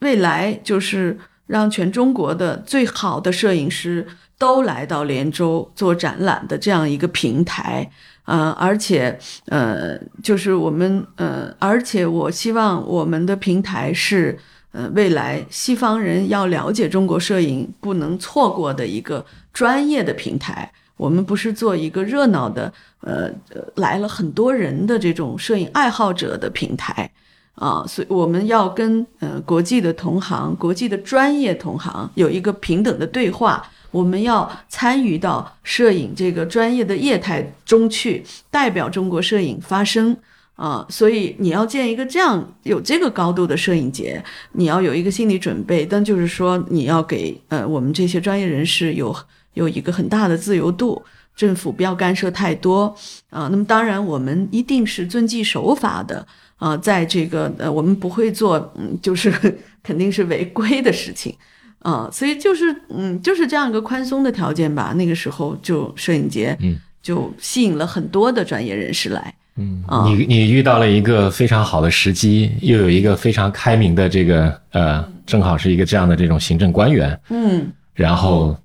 [0.00, 4.06] 未来就是让全中国的最好的摄影师。
[4.40, 7.90] 都来到连州做展览的这样一个平台，
[8.30, 14.38] 呃，而且，呃，就是我们，呃，而且我希望我们的平台是，
[14.70, 20.70] 呃，未来西方人要了解中国摄影不能错过的一个专业的平台。
[20.96, 23.28] 我们不是做一个热闹的，呃，
[23.74, 27.10] 来了很多人的这种摄影爱好者的平台，
[27.56, 33.68] 啊，所以我们要跟呃国际的同行、国际的专业同行有一个平等的对话。
[33.90, 40.16] 我们要参与到摄影这个专业的业态中去，代表中国摄影发声
[40.54, 40.86] 啊！
[40.88, 44.22] 所以你要建一个这样有这个高度的摄影节，
[44.52, 45.86] 你要有一个心理准备。
[45.86, 49.16] 但就是说，你要给呃我们这些专业人士有
[49.54, 51.02] 有一个很大的自由度，
[51.34, 52.94] 政府不要干涉太多
[53.30, 53.48] 啊。
[53.50, 56.26] 那么当然，我们一定是遵纪守法的
[56.58, 59.32] 啊，在这个呃，我们不会做嗯，就是
[59.82, 61.34] 肯定是违规的事情。
[61.80, 64.92] 啊，所以就是，嗯，就是这样一个宽松的条件吧。
[64.96, 69.34] 那个时候就摄影节，嗯，就吸引了很多的专业人士来。
[69.56, 77.18] 嗯，你你遇到了一个非常好的时机，又有一个非常开明的这个，呃，正好是一个这样的这种行政官员。
[77.30, 78.56] 嗯，然后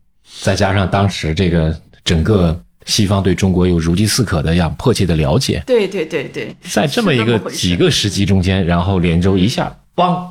[0.42, 5.64] 再加上当时这个整个西方对中国有如饥似渴的样迫切的了解。
[5.66, 10.26] 对对对对，在这么一个几个时机中间，然后连州一下嘣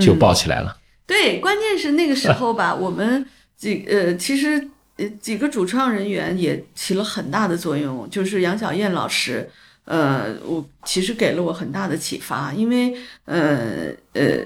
[0.00, 0.76] 就爆起来了。
[1.08, 3.24] 对，关键是那个时候 吧，我们
[3.56, 9.48] 几呃，其实呃几个主创人员也起了很大的作用，就是杨小燕老师，
[9.86, 12.94] 呃，我其实给了我很大的启发，因为
[13.24, 14.44] 呃呃，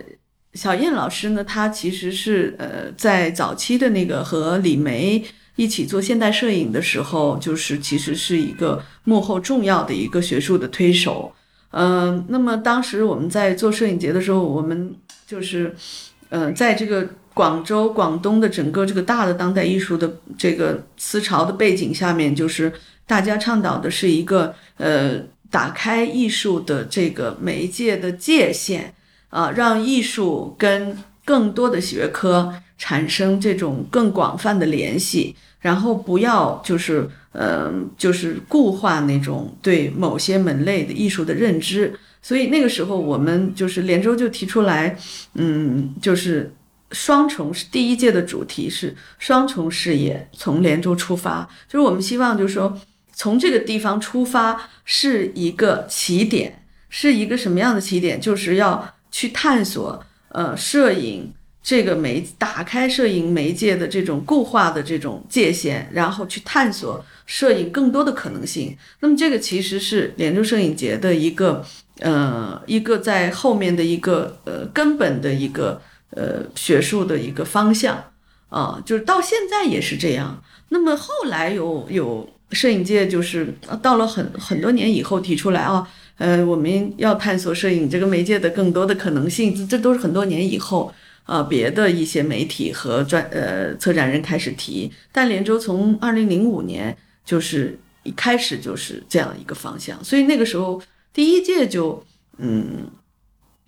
[0.55, 5.25] 小燕老师呢，她其实是呃在早期的那个和李梅
[5.57, 11.35] 一起做现代摄影的时候，就是其实是一个幕后重要的一个学术的推手，
[11.73, 14.95] 嗯，那么当时我们在做摄影节的时候，我们
[15.27, 15.75] 就是。
[16.35, 22.73] 嗯，在这个广州、广东的整个这个大的当代艺术的这个思潮的背景下面，就是
[23.07, 25.21] 大家倡导的是一个呃，
[25.51, 28.95] 打开艺术的这个媒介的界限
[29.29, 41.93] 啊，让艺术跟更多的学科产生这种更广泛的联系，然后不要就是嗯，就是固化那种对某些门类的艺术的认知。
[42.25, 44.97] 所以那个时候，我们就是连州就提出来，
[45.35, 46.55] 嗯，就是
[46.93, 52.81] 双重是第一届的主题是双重视野，从连州出发，就是我们希望就是说
[53.13, 58.21] 从这个地方出发是一个起点，是一个什么样的起点？
[58.21, 68.77] 就是要去探索，呃，摄影这个媒打开摄影媒介的这种固化的这种界限，然后去探索摄影更多的可能性。
[69.01, 71.67] 那么这个其实是连州摄影节的一个。
[72.03, 75.81] 呃，一个在后面的一个呃根本的一个
[76.11, 78.03] 呃学术的一个方向
[78.49, 80.43] 啊，就是到现在也是这样。
[80.71, 85.89] 那么后来有有摄影界就是到了很很多年以后提出来啊，
[86.19, 90.93] 呃，我们要探索摄影这个媒介的更多的可能性，这都是很多年以后
[91.23, 94.91] 啊，别的一些媒体和专呃策展人开始提。
[95.13, 100.83] 但连州从二零零五年就是一开始就是这样一个方向，所以那个时候。
[101.13, 102.03] 第一届就，
[102.39, 102.87] 嗯，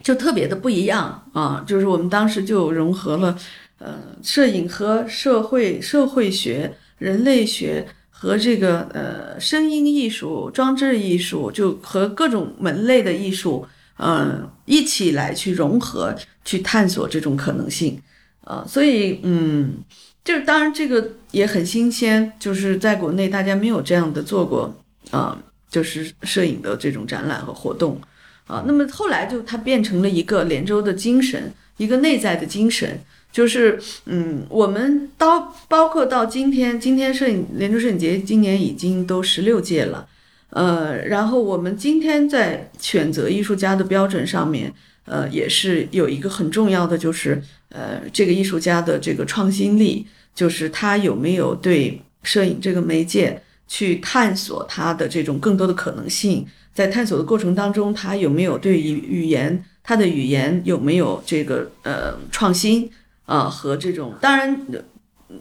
[0.03, 3.39] 就特别的不一样啊，就是我们当时就融合了，
[3.79, 13.67] 呃，摄影和社会社会学、人类学和这个呃声音艺术、装置艺术，就和各种门类的艺术，
[13.99, 16.15] 嗯，一起来去融合、
[16.45, 18.01] 去探索这种可能性，
[18.45, 19.75] 啊，所以，嗯，
[20.25, 24.75] 就是当然这个也很新鲜，就是在国内大家没有这样的做过，
[25.11, 25.39] 啊。
[25.75, 28.01] 就是摄影的这种展览和活动，
[28.47, 33.01] 啊，那么后来就它变成了一个连州的精神，一个内在的精神，
[33.33, 40.07] 就是嗯，我们到包括到今天，今天摄影连州摄影节今年已经都十六届了，
[40.51, 44.73] 呃，然后我们今天在选择艺术家的标准上面，
[45.07, 50.07] 呃，也是有一个很重要的，就是呃，这个艺术家的这个创新力，
[50.37, 62.91] 就是他有没有对摄影这个媒介去探索它的这种更多的可能性，在探索的过程当中，他有没有对语语言，他的语言有没有这个呃创新。
[63.27, 64.55] 啊，和这种当然，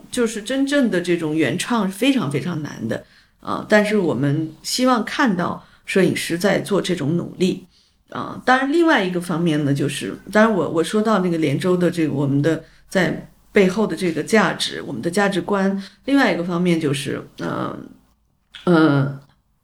[0.09, 3.03] 就是真正的这种原创是非常非常难的
[3.41, 3.65] 啊。
[3.67, 7.65] 但是我们希望看到摄影师在做这种努力
[8.07, 8.41] 啊。
[8.45, 15.83] 当然，另外一个方面呢，就是当然我我说到那个连州的这个我们的在背后的这个价值，我们的价值观。
[16.05, 17.77] 另外一个方面就是，嗯
[18.65, 19.19] 嗯，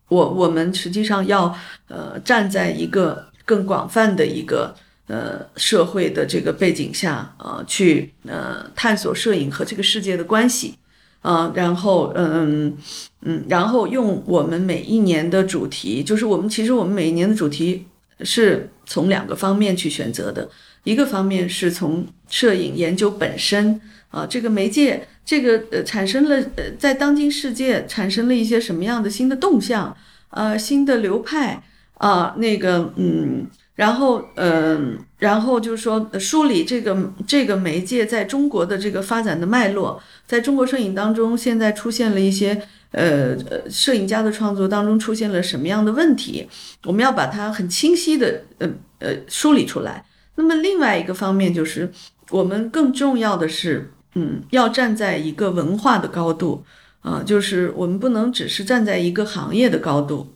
[0.08, 1.56] 我我们实际上要
[1.88, 4.76] 呃站在一个更广泛的一个。
[5.12, 10.76] 呃，社会的这个背景下，呃，去呃探索摄影和这个世界的关系，
[11.24, 12.78] 啊，然后嗯
[13.24, 17.88] 嗯，然后用我们每一年的主题，就是我们其实我们每一年的主题
[18.22, 20.48] 是从两个方面去选择的，
[20.84, 29.96] 一个方面是从摄影研究本身，啊，这个媒介这个呃产生了呃在当今世界产生了一些什么样的新的动向，
[30.30, 31.64] 呃，新的流派
[31.96, 33.48] 啊，那个嗯。
[33.76, 46.46] 然后，嗯，然后就是说，梳理这个这个媒介在中国的这个发展的脉络，在中国摄影当中，现在出现了一些，呃呃，摄影家的创作当中出现了什么样的问题？
[46.84, 50.04] 我们要把它很清晰的，呃呃，梳理出来。
[50.36, 51.90] 那么另外一个方面就是，
[52.32, 56.64] 我们更重要的是，嗯，要站在一个文化的高度，
[57.02, 60.36] 啊，就是我们不能只是站在一个行业的高度，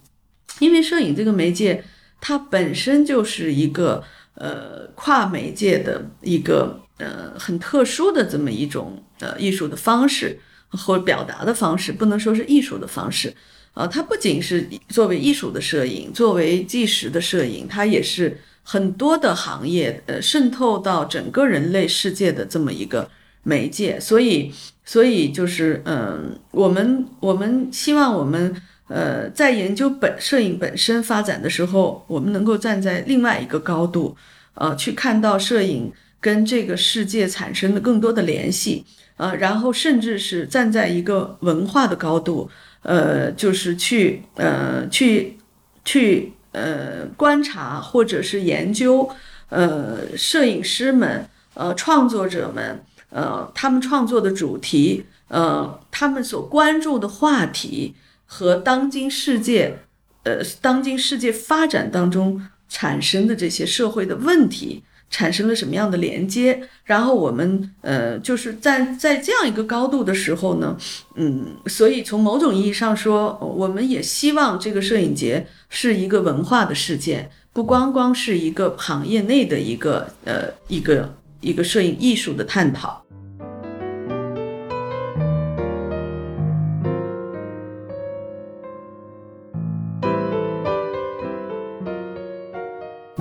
[0.59, 1.83] 因为摄影这个媒介。
[2.25, 4.01] 它本身就是一个
[4.35, 13.35] 呃跨媒介的一个呃很特殊的这么一种呃艺术的方式或表达的方式，不能说是艺术的方式
[13.73, 13.85] 啊。
[13.85, 23.09] 它不仅是作为艺术的摄影，作为纪实的摄影，它也是很多的行业呃渗透到整个人类世界的这么一个
[23.43, 23.99] 媒介。
[23.99, 24.51] 所以，
[24.83, 28.55] 所以就是嗯，我们我们希望我们。
[28.89, 34.15] 呃，在研究本摄影本身发展的时候，我们能够站在另外一个高度，
[34.55, 38.85] 呃，去看到摄影跟这个世界产生的更多的联系，
[39.15, 42.47] 呃，然后甚至是站在一个文化的高度，
[42.83, 45.37] 呃，就是去呃去
[45.85, 49.09] 去呃观察或者是研究，
[49.49, 51.25] 呃，摄影师们，
[51.55, 52.83] 呃，创作者们，
[53.13, 57.95] 呃，他们创作的主题，呃，他们所关注的话题。
[58.25, 59.77] 和当今世界，
[60.23, 66.67] 呃，当今世界发展当中产生的这些社会的问题，产生了什么样的连接？
[66.85, 70.75] 然后我们，呃，就是在在这样一个高度的时候呢，
[71.13, 83.02] 嗯，所以从某种意义上说，我们也希望这个摄影节是一个文化的事件，不光光是一个行业内的一个，呃，一个一个摄影艺术的探讨。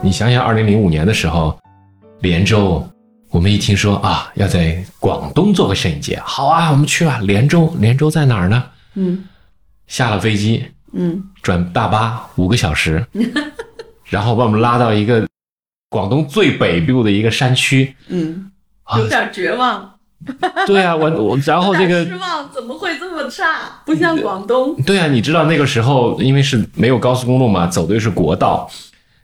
[0.05, 1.57] 你想想，二零零五年的时候，
[2.23, 2.85] 连州，
[3.31, 7.21] 我们一听说啊，要在广东做个摄影节，好啊，我们去吧。
[7.23, 8.65] 连州，连州在哪儿呢？
[8.95, 9.25] 嗯，
[9.87, 13.07] 下了飞机，嗯，转大巴五个小时，
[14.07, 15.25] 然后把我们拉到一个
[15.89, 18.51] 广东最北部的一个山区，嗯，
[18.99, 19.89] 有点绝望。
[20.67, 23.81] 对啊，我我 然后这个失望怎么会这么差？
[23.87, 24.75] 不像广东。
[24.83, 28.69] 对啊，你知道那个时候，因为是没有高速公路嘛，走的是国道。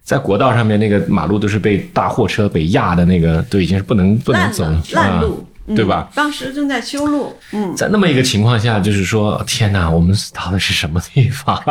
[0.09, 5.47] 在国道上面，那个马路都是被大货车被压的，那个都已经是不能不能走了，烂路，
[5.77, 6.09] 对吧？
[6.15, 11.63] 当时正在修路，嗯，在那么一个情况下，就是说，天哪，我们到的是什么地方？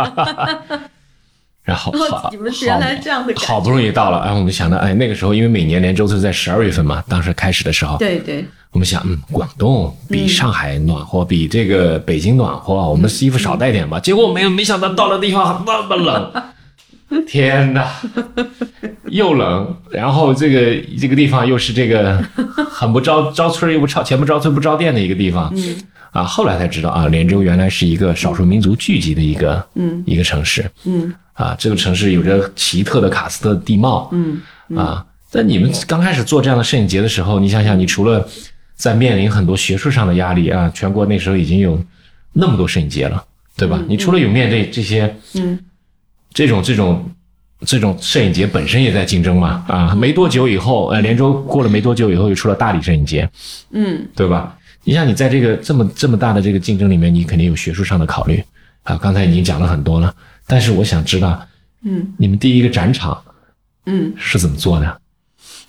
[1.66, 14.00] 然后好，你们原来这样的好不容易到了，然后我们想到，哎，那个时候因为每年连周都是在十二月份嘛，当时开始的时候，对对，我们想，嗯，广东比上海暖和，比这个北京暖和，我们衣服少带点吧。
[14.00, 16.32] 结果没没想到到了地方那么冷。
[17.26, 17.90] 天哪，
[19.10, 22.22] 又冷，然后这个这个地方又是这个
[22.70, 25.76] 很不招招村又不招前不着村不着店的一个地方，嗯，
[26.12, 34.42] 啊，后来才知道啊，连州原来是一个少数民族聚集的一个，嗯，一个城市，嗯，啊，这个城市有着奇特的喀斯特地貌，嗯，
[34.76, 38.28] 啊，在你们刚开始做这样的摄影节的时候，你想想，你除了
[38.76, 41.82] 在面临很多学术上的压力啊，全国那时候已经有
[42.34, 43.24] 那么多摄影节了，
[43.56, 43.80] 对吧？
[43.88, 45.58] 你除了有面对这些，嗯。
[46.38, 47.04] 这种这种
[47.66, 53.28] 这种摄影节本身也在竞争嘛，啊，没多久以后，呃，连州过了没多久以后，又出了大理摄影节，
[53.72, 54.56] 嗯，对吧？
[54.84, 58.44] 你像你在这个这么这么大的这个竞争里面，你肯定有学术上的考虑
[58.84, 58.96] 啊。
[58.98, 60.14] 刚才已经讲了很多了，
[60.46, 61.44] 但是我想知道，
[61.84, 63.20] 嗯，你们第一个展场，
[63.88, 65.02] 嗯，是怎么做的？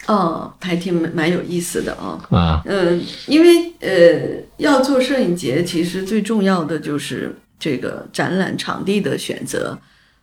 [0.06, 2.20] 哦，还挺蛮有意思的哦。
[2.28, 9.78] 啊，嗯，因为呃，要做摄影节，其实最重要的就是这个展览场地的选择。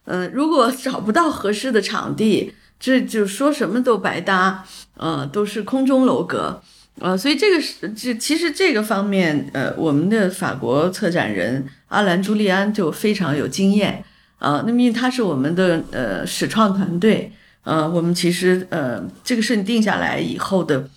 [0.06, 4.64] 嗯，如果找不到合适的场地，这就说什么都白搭，
[4.98, 6.62] 呃，都是空中楼阁。
[7.00, 14.02] 呃，所以这个是这其实这个方面，呃，我们的法国策展人阿兰朱利安就非常有经验
[14.38, 14.64] 啊。
[14.66, 17.32] 那么因为他是我们的呃始创团队，
[17.64, 20.88] 呃，我们其实呃这个事情定下来以后的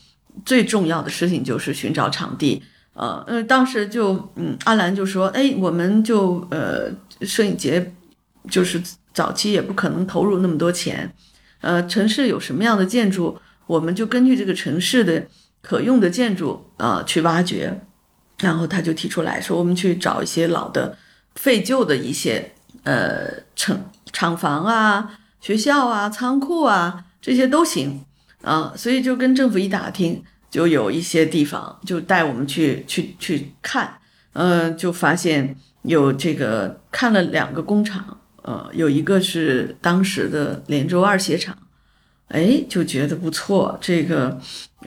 [0.44, 2.62] 最重要的事情就是寻找场地。
[2.94, 6.88] 呃，呃，当时就嗯，阿兰就说，哎，我们就呃
[7.22, 7.92] 摄影节
[8.50, 8.82] 就是
[9.12, 11.12] 早期也不可能投入那么多钱，
[11.60, 15.26] 呃，城市有什么样的建筑，我们就根据这个城市的。
[15.60, 17.80] 可用的建筑啊，去挖掘，
[18.38, 20.96] 然后他就提出来说，我们去找一些老的、
[21.34, 22.52] 废旧的一些
[22.84, 28.04] 呃厂厂房啊、学校啊、仓库啊，这些都行
[28.42, 28.72] 啊。
[28.76, 33.98] 所以就跟政府一打听，就有一些地方就带我们去去去看，
[34.34, 41.54] 呃，就发现有这个看了两个工厂，呃，有一个是当时的连州二鞋厂。
[42.28, 44.38] 哎，就觉得不错，这个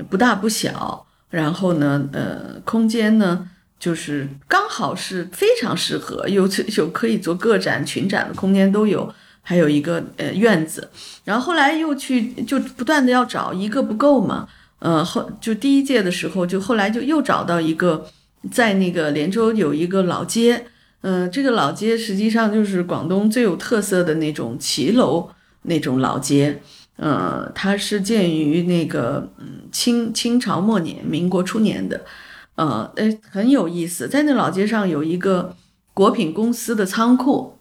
[0.10, 3.50] 不大不小，然后呢，呃，空间呢，
[3.80, 10.90] 就是刚好是非常适合，有有可以做个展、群展的空间都有，还有一个呃院子，
[11.24, 14.48] 然后后来又去就不断的要找一个不够嘛，
[14.80, 18.06] 呃后就第一届的时候，就后来就又找到一个，
[18.52, 20.68] 在那个连州有一个老街，
[21.02, 25.30] 嗯，这个老街实际上就是广东最有特色的那种骑楼
[25.64, 26.62] 那种老街。
[26.98, 32.02] 呃，它是建于那个嗯清清朝末年、民国初年的，
[32.54, 35.56] 呃，哎很有意思，在那老街上有一个
[35.96, 37.58] 果品公司的仓库，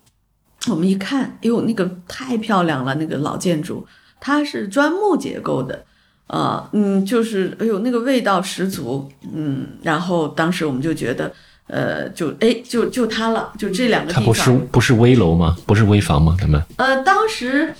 [0.69, 3.87] 我们一看，哎呦，那个太漂亮了，那个老建筑，
[4.21, 5.87] 它是砖木结构的，
[6.27, 11.33] 呃，嗯，就是哎呦，那个味道十足，嗯，然后当时我们就觉得，
[11.71, 15.57] 呃，就哎就就它了，就这两个地方，它不是不是危楼吗？
[15.67, 16.37] 不是危房吗？
[16.41, 17.75] 他们呃，当时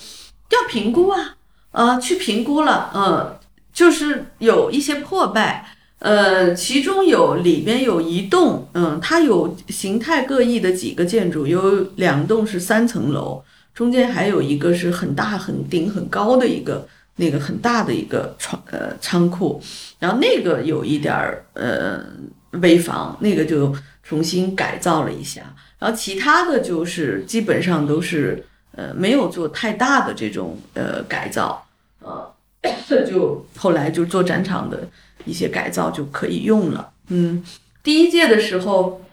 [0.51, 1.37] 要评估啊。
[1.73, 3.39] 呃，去评估了，呃，
[3.73, 5.65] 就是有一些破败，
[6.01, 13.41] 呃，其中有里边有一栋，嗯，它有形态各异的几个建筑，有两栋是三层楼，
[13.73, 19.63] 中间还有一个是很大很顶很高的一个那个很大的一个仓呃仓库，
[20.01, 22.05] 然后那个有一点儿呃
[22.53, 25.43] 危房，那个就重新改造了一下，
[25.79, 28.45] 然后其他的就是基本上都是。
[28.73, 31.67] 呃，没有做太大的这种呃改造，
[31.99, 32.33] 呃，
[33.05, 34.89] 就后来就做展场的
[35.25, 36.93] 一些改造就可以用了。
[37.09, 37.45] 嗯，
[37.83, 39.05] 第一届的时候，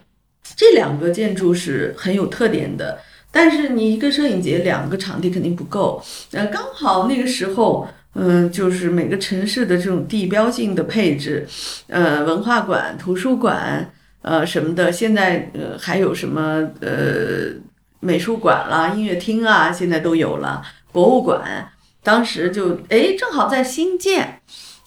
[0.56, 3.00] 这两个建筑是很有特点的，
[3.32, 6.02] 但是你一个摄影节两个场地肯定不够。
[6.34, 11.47] 呃，刚好那个时候，嗯，就是每个城市的这种地标性的配置，
[11.88, 13.89] 呃，文化馆、图书馆，
[14.24, 17.55] 呃什么的，现在呃还有什么呃。
[17.99, 20.61] 美术馆啦，音乐厅啊，现在都有了。
[20.91, 21.68] 博物馆
[22.03, 24.39] 当时就哎，正好在新建，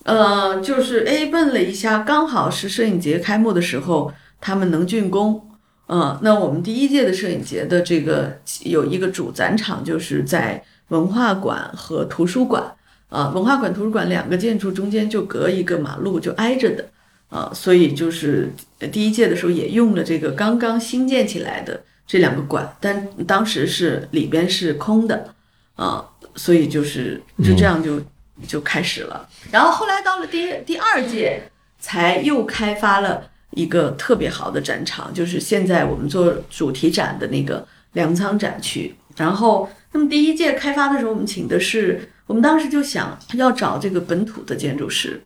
[0.04, 5.44] 呃，就是哎问了一下，刚好是摄影节开幕的时候，他们能竣工。
[5.88, 12.62] 嗯，那我们第一届的摄影节的这个有一个主展场，就是在文化馆和图书馆。
[13.10, 16.88] 啊，文化馆、图书馆两个建筑中间就隔一个马路，就挨着的。
[17.28, 18.50] 啊，所以就是
[18.90, 21.82] 第一届的时候也用了这个刚刚新建起来的。
[22.04, 25.32] 这两个馆，但当时是里边是空的，
[25.76, 26.04] 啊，
[26.34, 28.02] 所以就是就这样就
[28.48, 29.28] 就开始了。
[29.52, 31.40] 然后后来到了第第二届，
[31.78, 38.92] 才又开发了一个特别好的展场，就是现在我们做主题展的那个粮仓展区。
[39.16, 45.22] 然后，那么第一届开发的时候，我们请的是，我们当时就想要找这个本土的建筑师，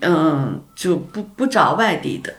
[0.00, 2.34] 嗯，就不不找外地的，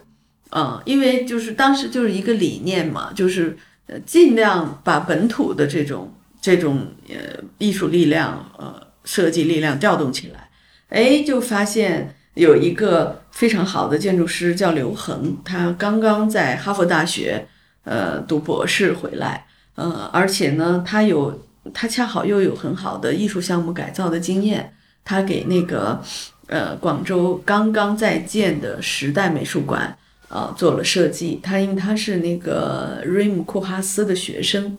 [0.52, 3.58] 嗯，因为就是当时就是一个理念嘛，就是。
[3.88, 6.12] 呃，尽量把本土的这种
[6.42, 7.16] 这种呃
[7.60, 10.50] 艺术力量、呃设计力量调动起来，
[10.90, 17.48] 哎，就发现有一个非常好的建筑师叫刘恒，他刚刚在哈佛大学
[17.84, 19.46] 呃读博士回来，
[19.76, 26.02] 呃，而且呢，他有他恰好又有很好的艺术项目改造的经验，他给那个
[26.48, 29.98] 呃广州刚刚在建的时代美术馆。
[30.28, 31.40] 啊，做了设计。
[31.42, 34.76] 他因为他是那个瑞姆库哈斯的学生，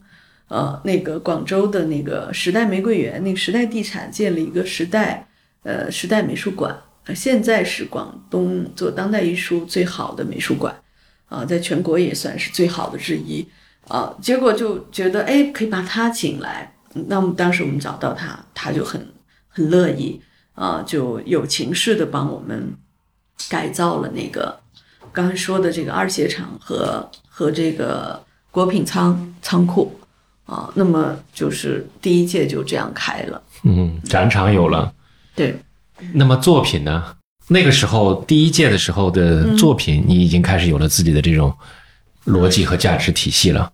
[0.49, 5.29] 呃那个广州的那个时代玫瑰园，那个时代地产建了一个时代
[5.63, 6.77] 呃时代美术馆，
[7.15, 10.75] 现在是广东做当代艺术最好的美术馆，
[11.29, 13.47] 啊，在全国也算是最好的之一
[13.87, 14.15] 啊。
[14.21, 16.75] 结果就觉得哎，可以把他请来，
[17.09, 19.07] 那么当时我们找到他，他就很
[19.49, 20.21] 很乐意
[20.55, 22.73] 啊，就有情势的帮我们
[23.49, 24.59] 改造了那个。
[25.13, 29.99] 刚才说的这个二鞋厂和和这个果品仓仓库
[30.45, 33.43] 啊，那么就是第一届就这样开了。
[33.63, 34.93] 嗯，展场有了。
[35.35, 35.57] 对。
[36.13, 37.17] 那么作品呢？
[37.49, 41.55] 那个时候第一届的时候的作品，你已经开始有了自己的这种
[42.27, 43.71] 逻辑和价值体系了。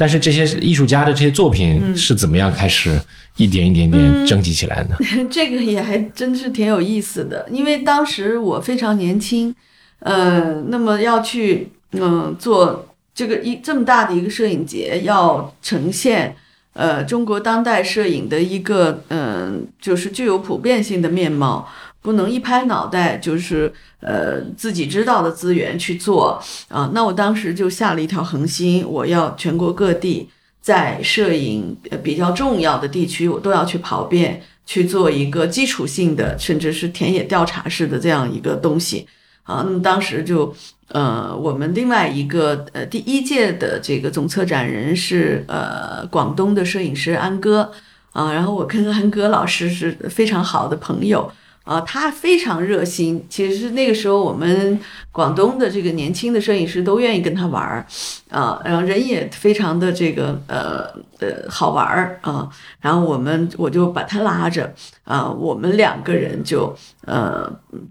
[0.00, 2.98] 但是这些艺术家的这些作品是怎么样开始
[3.36, 4.96] 一点一点点征集起来的？
[5.30, 9.54] 这个也还真是挺有意思的，因为当时我非常年轻。
[9.98, 16.34] 呃，那么要去嗯做这个一这么大的一个摄影节，要呈现
[16.72, 21.68] 呃中国当代摄影的一个嗯就是具有普遍性的面貌，
[22.02, 26.90] 不能一拍脑袋就是呃自己知道的资源去做啊。
[26.94, 30.28] 那我当时就下了一条恒心，我要全国各地
[30.60, 39.06] 在摄影比较重要的地区，我都要去跑遍，去做一个基础性的，甚至是田野调查式的这样一个东西。
[39.42, 40.54] 啊，那么当时就，
[40.88, 47.72] 呃，我们另外一个呃第一届的这个总策展人是呃广东的摄影师安哥，
[48.12, 51.30] 啊，然后我跟安哥老师是非常好的朋友。
[51.70, 53.24] 啊，他非常热心。
[53.28, 54.76] 其实是那个时候，我们
[55.12, 57.86] 广东的这个年轻的摄影师都愿意跟他玩儿，
[58.28, 60.84] 啊，然后人也非常的这个呃
[61.20, 62.48] 呃好玩儿啊。
[62.80, 67.48] 然后我们我就把他拉着啊，我们两个人就呃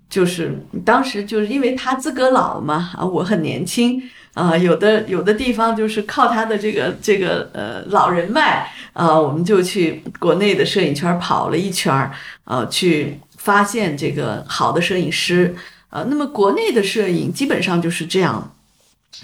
[0.09, 4.03] 就是当时就是因为他资格老嘛啊，我很年轻
[4.33, 12.11] 啊，有的有的地方就是靠他的这个这个呃老人脉啊，我们就去国内的摄影圈跑了一圈儿
[12.43, 13.17] 啊去。
[13.39, 15.55] 发现这个好的摄影师，
[15.89, 18.53] 呃，那么国内的摄影基本上就是这样，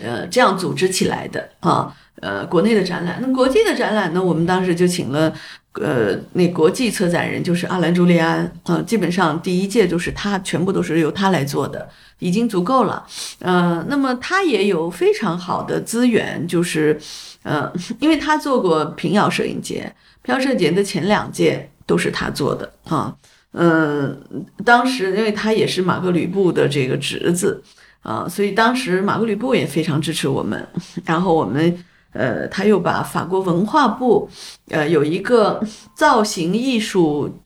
[0.01, 5.33] 呃，这样组织起来的啊，呃，国内的展览，那国际的展览呢，我们当时就请了，
[5.73, 11.89] 呃，那国际策展人就是阿兰·朱利安，呃，基本上第一届就是他，全部都是由他来做的，
[12.19, 13.05] 已经足够了，
[13.39, 16.97] 呃，那么他也有非常好的资源，就是，
[17.43, 23.13] 呃， 因为他做过平遥摄影节，平遥摄影节的前两届都是他做的啊。
[23.57, 27.63] 嗯，当时因为他也是马克吕布的这个侄子
[28.01, 30.67] 啊，所以当时马克吕布也非常支持我们。
[31.05, 34.29] 然后我们呃，他又把法国文化部
[34.69, 35.61] 呃有一个
[35.95, 37.41] 造型艺术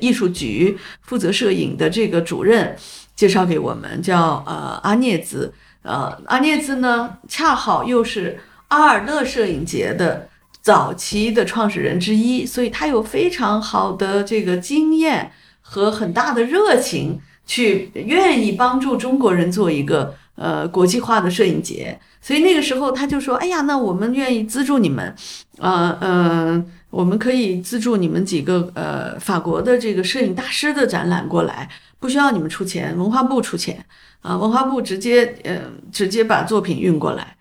[0.00, 2.76] 艺术局负责摄影的这个主任
[3.16, 5.52] 介绍给我们，叫呃阿涅兹。
[5.82, 8.38] 呃，阿涅兹呢，恰好又是
[8.68, 10.28] 阿尔勒摄影节的。
[10.68, 21.98] 早期的创始人之一，所以他有非常好的这个经验和很大的热情，去愿意帮助中国人做一个呃国际化的摄影节。
[22.20, 25.14] 所以那个时候他就说：“哎呀，那我们愿意资助你们，
[25.56, 31.66] 呃呃，我们可以资助你们几个呃法国的这个摄影大师的展览过来，
[31.98, 33.82] 不需要你们出钱，文化部出钱
[34.20, 37.36] 啊，文化部直接呃直接把作品运过来。”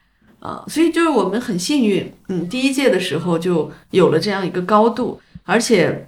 [0.47, 6.07] 啊，所以就是我们很幸运，嗯，第一届的时候就有了这样一个高度，而且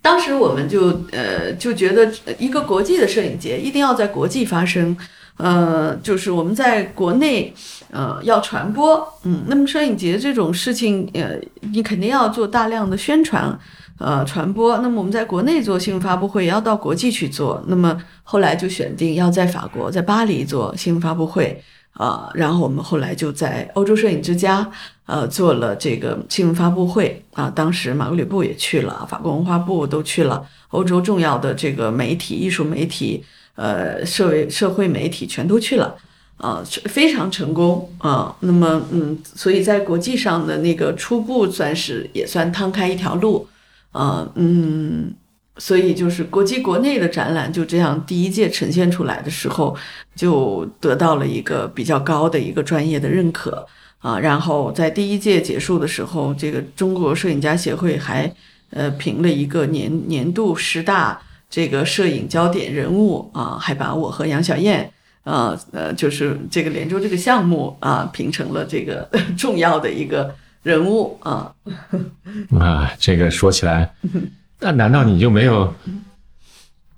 [0.00, 4.96] 当时我们就呃就觉得一个国际的摄影节一定要在国际发生，
[5.36, 7.52] 呃，就是我们在国内
[7.90, 13.58] 呃要传播，嗯，那么摄影节这种事情，呃，你肯定要做大量的宣传，
[13.98, 14.78] 呃，传播。
[14.78, 17.62] 那么我们在国内做新闻发布会，也要到国际去做。
[17.66, 21.62] 那么后来就选定要在法国，在巴黎做新闻发布会。
[21.96, 24.70] 啊，然后我们后来就在欧洲摄影之家，
[25.06, 27.50] 呃，做了这个新闻发布会啊。
[27.54, 33.24] 当时马格吕布也去了，法国文化部都去了，欧洲重要的这个媒体、艺术媒体、
[33.54, 35.96] 呃，社会社会媒体全都去了，
[36.36, 38.36] 啊，非常成功啊。
[38.40, 43.48] 那么，嗯，所以在国际上的那个初步算是也算趟开一条路，
[43.92, 45.14] 啊，嗯。
[45.58, 49.74] 所以就是国际国内的展览就这样第一届呈现出来的时候，
[50.14, 53.66] 就得到了一个比较高的一个专业的认可
[53.98, 54.18] 啊。
[54.18, 58.30] 然后在第一届结束的时候，这个中国摄影家协会还
[58.70, 64.92] 呃评了一个年年度十大这个摄影焦点人物啊，还把我和杨小燕
[65.24, 71.54] 啊呃就是这个连州这个项目啊评成了这个 重要的一个人物啊。
[72.58, 73.94] 啊，这个说起来。
[74.58, 75.72] 那难道你就没有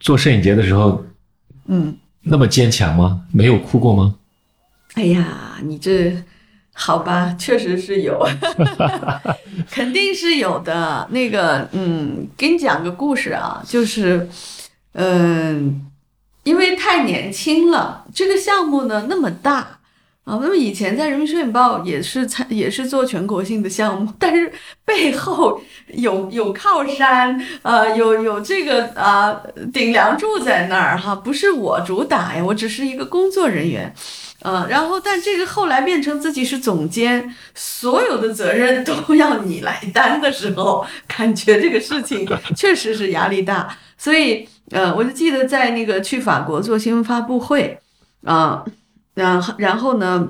[0.01, 1.05] 做摄影节的时候，
[1.67, 3.23] 嗯，那么坚强吗？
[3.33, 4.15] 没有哭过吗？
[4.95, 6.23] 哎呀，你这
[6.73, 8.25] 好吧，确实是有，
[9.71, 11.07] 肯定是有的。
[11.11, 14.29] 那个，嗯，给你讲个故事啊，就是，
[14.93, 15.87] 嗯、
[16.45, 19.78] 因为太年轻了，这个项目呢那么大。
[20.29, 24.53] 啊，那么以前在人民摄影报也是参也是做全国性的项目，但是
[24.85, 25.59] 背后
[25.95, 29.41] 有有靠山，呃，有有这个啊、
[29.73, 33.91] 顶梁柱在那儿哈，不是我主打呀，我只是一个工作人员。
[34.43, 43.77] 呃，然后但这个后来变成自己是总监，所有的责任都要你来担的时候，感觉这个事情确实是压力大。
[43.97, 47.81] 所以，呃，我就记得在那个去法国做新闻发布会，
[48.25, 48.63] 啊、
[49.19, 50.29] 然后然后呢，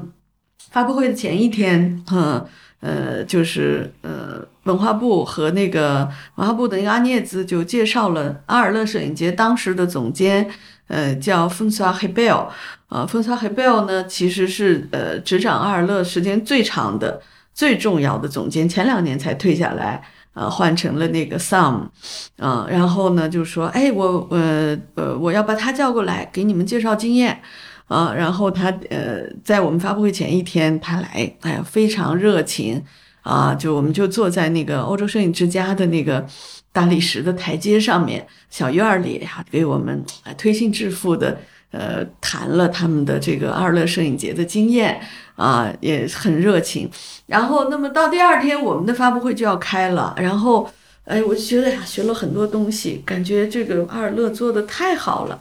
[0.70, 2.44] 发布会的前一天，嗯
[2.80, 10.48] 呃，就是呃，文化部和那个文化部的那个阿涅兹就介绍了阿尔勒摄影节当时的总监，
[10.86, 12.48] 呃，叫芬萨黑贝尔。
[12.88, 17.20] 呃，芬萨黑贝尔呢，其实是呃执掌阿尔勒时间最长的、
[17.52, 20.02] 最重要的总监，前两年才退下来。
[20.34, 21.88] 呃，换成了那个 Sam，
[22.36, 27.40] 嗯、然后呢，就说，哎，我呃呃，我要把他叫过来，给你们介绍经验，
[27.88, 32.84] 啊、然后他呃，在我们发布会前一天，他来，哎呀，非常热情
[33.22, 36.24] 啊，就我们就坐在那个欧洲摄影之家的那个
[36.70, 40.04] 大理石的台阶上面小院儿里呀、给我们
[40.36, 41.38] 推心置腹的
[41.70, 45.00] 呃谈了他们的这个阿尔勒摄影节的经验
[45.36, 46.90] 啊，也很热情。
[47.26, 50.68] 然后，那么到第二天，我们的发布会就要开了，然后。
[51.08, 55.40] 哎，我就觉得呀，学了很多东西，感觉这个阿尔勒做的太好了。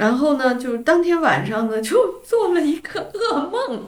[0.00, 3.86] 然后呢，就是当天晚上呢，就 做了一个噩梦，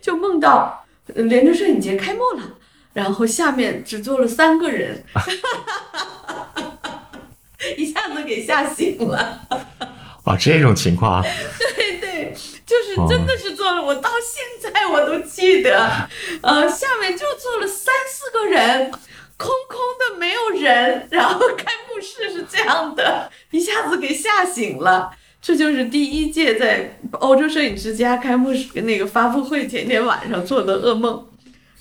[0.00, 0.82] 就梦到
[1.14, 2.56] 呃连着摄影节开幕了，
[2.94, 5.04] 然后下面只坐了三个人，
[7.76, 9.42] 一下子给吓醒了。
[10.24, 11.22] 啊，这种情况啊，
[11.76, 12.34] 对对，
[12.64, 15.86] 就是真的是做了，我到现在我都记得，
[16.40, 18.90] 呃，下面就坐了三四个人，
[19.36, 25.10] 空空的没有人，然后开幕式是这样的，一下子给吓醒了。
[25.42, 31.26] 这就是第一届在欧洲摄影之家开幕式那个发布会前天晚上做的噩梦，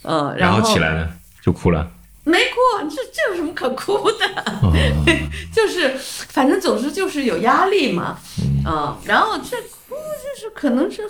[0.01, 1.07] 嗯，然后后起来了
[1.43, 1.89] 就哭了。
[2.24, 4.26] 没哭，这这有什么可哭的？
[4.64, 5.05] 嗯，
[5.53, 8.18] 就是反正总之就是有压力嘛，
[8.66, 11.01] 嗯、然后这哭就是可能是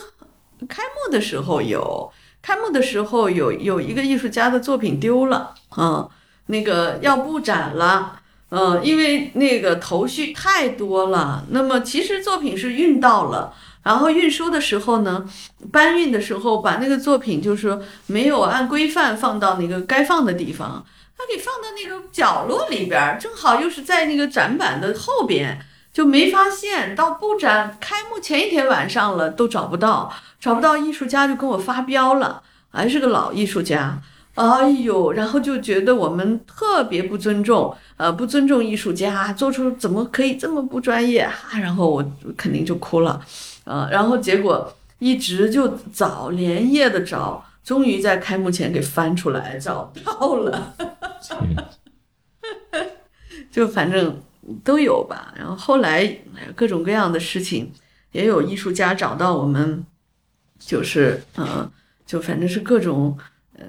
[0.67, 6.09] 开幕的时候有，开幕的时候有有一个艺术家的作品丢了，嗯、
[6.45, 8.20] 那个要布展了，
[8.51, 13.53] 嗯，因为那个头绪太多了，那么其实作品是运到了。
[13.83, 15.25] 然后运输的时候呢，
[15.71, 20.85] 搬运的时候把那个作品就是说没有按规范放到那个该放的地方，
[21.17, 25.57] 他给放到那个角落里边，正好又是在那个展板的后边，
[25.93, 26.93] 就没发现。
[26.93, 33.97] 到布展开幕前一天晚上了，都找不到，找不到艺术家就跟我发飙了，还是个老艺术家。
[34.35, 41.33] 哎呦，然后就觉得我们特别不尊重，呃，不尊重艺术家，做出怎么可以这么不专业啊？
[41.61, 43.21] 然后我肯定就哭了，
[43.65, 50.73] 呃，然后结果一直就找，连夜的找，终于在开幕前给翻出来，找到了。
[53.51, 54.17] 就反正
[54.63, 55.33] 都有吧。
[55.37, 56.17] 然后后来
[56.55, 57.69] 各种各样的事情，
[58.13, 59.85] 也有艺术家找到我们，
[60.57, 61.69] 就是呃，
[62.05, 63.17] 就反正是各种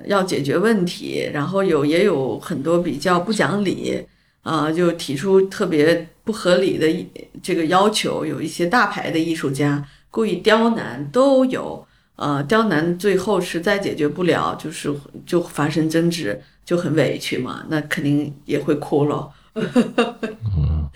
[0.07, 4.05] 要解决问题，然后有也有很多比较不讲理
[4.43, 7.07] 啊、就提出特别不合理的一
[7.41, 11.87] 这个要求，有一些大牌的艺术家故意刁难都有。
[12.17, 14.93] 呃，刁难最后实在解决不了，就是
[15.27, 19.29] 就发生争执，就很委屈嘛，那肯定也会哭了。
[19.57, 20.89] 嗯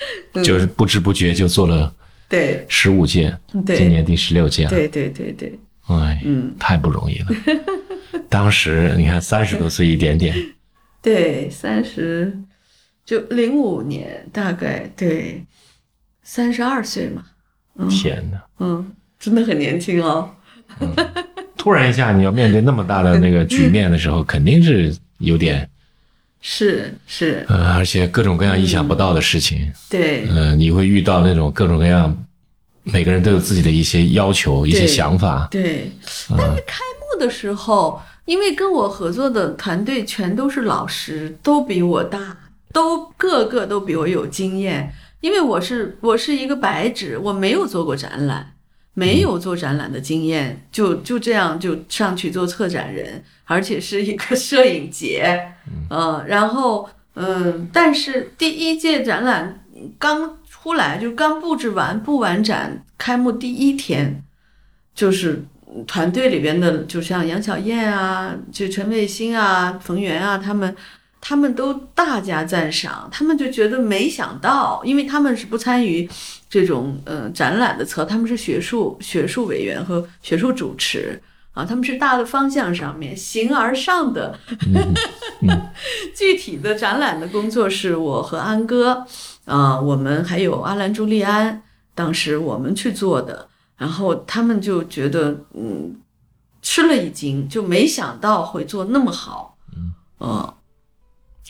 [0.44, 1.92] 就是不知不觉就做了
[2.28, 3.36] 对十五届，
[3.66, 4.70] 今年第十六届了。
[4.70, 7.26] 对对对对，哎，嗯，太不容易了。
[8.28, 10.34] 当时你看三十多岁一点点，
[11.02, 12.36] 对，三十
[13.04, 15.44] 就零五年大概对，
[16.22, 17.24] 三十二岁嘛，
[17.88, 18.42] 天哪！
[18.58, 20.30] 嗯，真的很年轻哦。
[21.56, 25.68] 突然一下你要面对那么大的那个局面的时候，肯定是有点
[26.40, 30.28] 是是，呃，而且各种各样意想不到的事情，对。
[30.28, 32.16] 呃，你会遇到那种各种各样，
[32.84, 35.90] 每个人都有自己的一些要求、一些想法，对。
[36.28, 42.36] 但是开幕的时候，因为跟我合作的团队全都是老师，都比我大，
[42.72, 44.92] 都个个都比我有经验。
[45.20, 48.52] 因为我是我是一个白纸，我没有做过展览，
[48.94, 55.52] 没有做展览的经验，就就这样就上去做策展人，而且是一个摄影节，
[55.88, 59.64] 呃，然后嗯，但是第一届展览
[59.98, 64.22] 刚出来，就刚布置完布完展，开幕第一天，
[64.94, 65.44] 就是
[65.86, 70.74] 团队里边的，就像杨小燕啊，就陈卫星啊、冯源啊，他们
[71.20, 76.08] 他们都大加赞赏，他们就觉得没想到，因为他们是不参与
[76.48, 81.20] 这种呃展览的策，他们是学术学术委员和学术主持
[81.52, 84.38] 啊，他们是大的方向上面形而上的，
[86.14, 89.04] 具体的展览的工作是我和安哥
[89.46, 91.62] 啊，我们还有阿兰朱利安，
[91.94, 93.48] 当时我们去做的。
[93.76, 95.94] 然后他们就觉得，嗯，
[96.62, 99.56] 吃了一惊，就没想到会做那么好，
[100.20, 100.54] 嗯，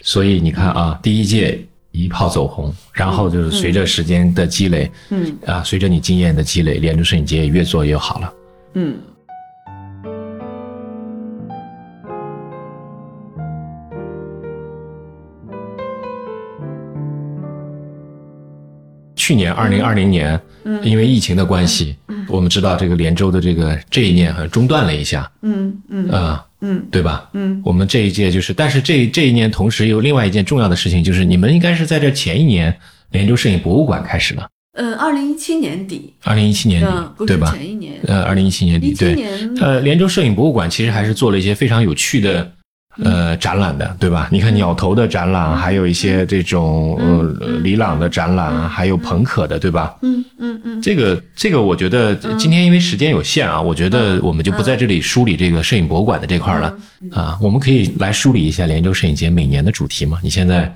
[0.03, 8.35] 所以你看啊，第一届一炮走红，然后就是随着时间的积累，嗯啊，随着你经验的积累，连珠摄影节也越做越好了。
[8.75, 8.99] 嗯。
[19.15, 20.41] 去年二零二零年，
[20.83, 22.27] 因为疫情的关系，嗯。
[22.29, 26.09] 我们知道这个连州的这个这一年好像中断了一下，嗯嗯。
[26.11, 26.85] 啊，嗯。
[26.91, 27.29] 对吧？
[27.35, 32.77] 嗯，我们这一届就是，但是这这一年同时有另外一件重要的事情，就是你们应该是在这前一年
[33.11, 37.53] 连州摄影博物馆开始了，呃，二零一七年底，二零一七年嗯，底，对吧？
[37.53, 42.53] 前一年，呃，二零一七年底，对，年，呃，连州摄影博物馆其实还是做了一些非常有趣的。
[43.05, 44.29] 呃，展览的对吧？
[44.33, 49.95] 你看鸟头的展览，还有一些这种呃李朗的展览，还有朋可的，对吧？
[50.01, 56.75] 嗯嗯嗯，这个这个，我觉得今天因为时间有限啊，我觉得我们就不在这里梳理这个摄影博物馆的这块了
[57.13, 57.39] 啊。
[57.43, 60.19] 我们可以来梳理一下连州摄影节每年的主题嘛？
[60.23, 60.75] 你现在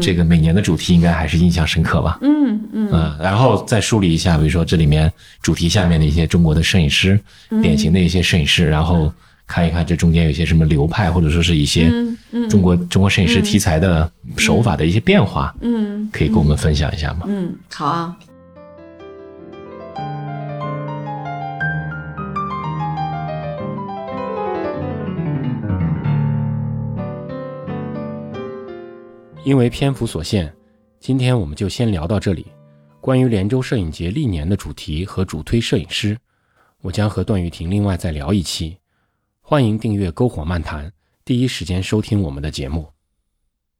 [0.00, 2.20] 这个每年的主题应该还是印象深刻吧？
[2.22, 5.12] 嗯嗯啊，然后再梳理一下，比如说这里面
[5.42, 7.18] 主题下面的一些中国的摄影师，
[7.60, 9.12] 典型的一些摄影师，然后。
[9.52, 11.92] 看一看这中间有些什么流派，或者说是一些
[12.48, 17.26] 中国中国摄影师题材的手法的一些变化，嗯，可以跟我们分享一下吗？
[17.28, 18.16] 嗯，好啊。
[29.44, 30.50] 因为篇幅所限，
[30.98, 32.46] 今天我们就先聊到这里。
[33.02, 36.16] 关于连州摄影节历年的主题和主推摄影师，
[36.80, 38.78] 我将和段玉婷另外再聊一期。
[39.52, 40.86] 欢迎订阅《篝火漫谈》，
[41.26, 42.88] 第一时间收听我们的节目。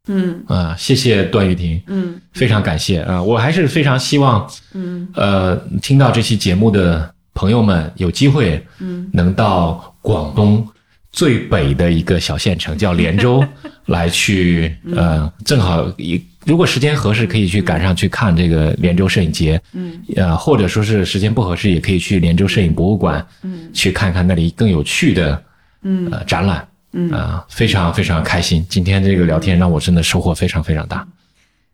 [0.07, 0.45] 嗯。
[0.47, 3.01] 啊，谢谢段玉婷，嗯，非常感谢。
[3.01, 3.23] 啊！
[3.23, 5.09] 我还是非常希望，嗯。
[5.15, 10.69] 呃，听到这期节目的朋友们有机会，嗯，能到广东
[11.11, 13.43] 最北的一个小县城叫连州
[13.87, 25.43] 来去，呃，正好一如果时间合适，可以去赶上去看这个连州摄影节，嗯，呃，或者说是时间不合适，也可以去连州摄影博物馆，嗯，去看看那里更有趣的。
[25.83, 26.09] 嗯。
[26.11, 27.11] 呃，展览，嗯。
[27.11, 28.65] 啊，非常非常开心。
[28.69, 31.07] 今天这个聊天让我真的收获非常非常大，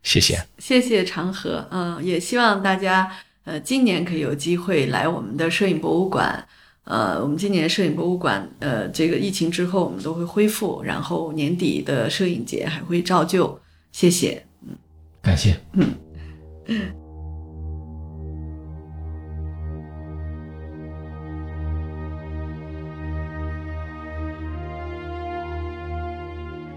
[0.03, 3.11] 谢谢，谢谢长河，嗯，也希望大家
[3.43, 6.45] 呃今年可以有机会来我们的摄影博物馆，
[6.85, 13.59] 呃，我们今年摄影博物馆呃这个疫情之后我们都会恢复，然后年底的摄影节还会照旧，
[13.91, 14.75] 谢谢，嗯，
[15.21, 16.98] 感谢，嗯。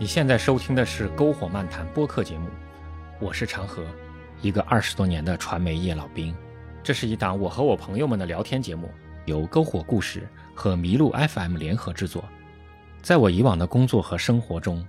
[0.03, 2.49] 你现在收听的是《篝火漫谈》播客节目，
[3.21, 3.87] 我是长河，
[4.41, 6.35] 一个二十多年的传媒业老兵。
[6.83, 8.91] 这是一档我和我朋友们的聊天节目，
[9.27, 12.25] 由篝火故事和麋鹿 FM 联合制作。
[13.01, 14.85] 在我以往的工作和生活中，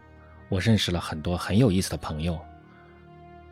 [0.49, 2.39] 我认识了很多很有意思的朋友，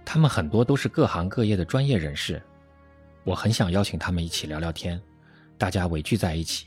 [0.04, 2.42] 他们很多都是各行各业的专业人士。
[3.24, 5.00] 我很想邀请他们一起聊聊天，
[5.60, 6.66] 大家围聚在一起，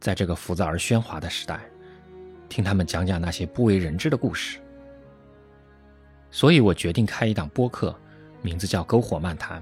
[0.00, 1.60] 在这个浮躁而喧哗的时代。
[2.48, 4.58] 听他们讲讲那些不为人知的故事，
[6.30, 7.94] 所以我决定开一档播客，
[8.42, 9.60] 名字叫《篝火漫谈》。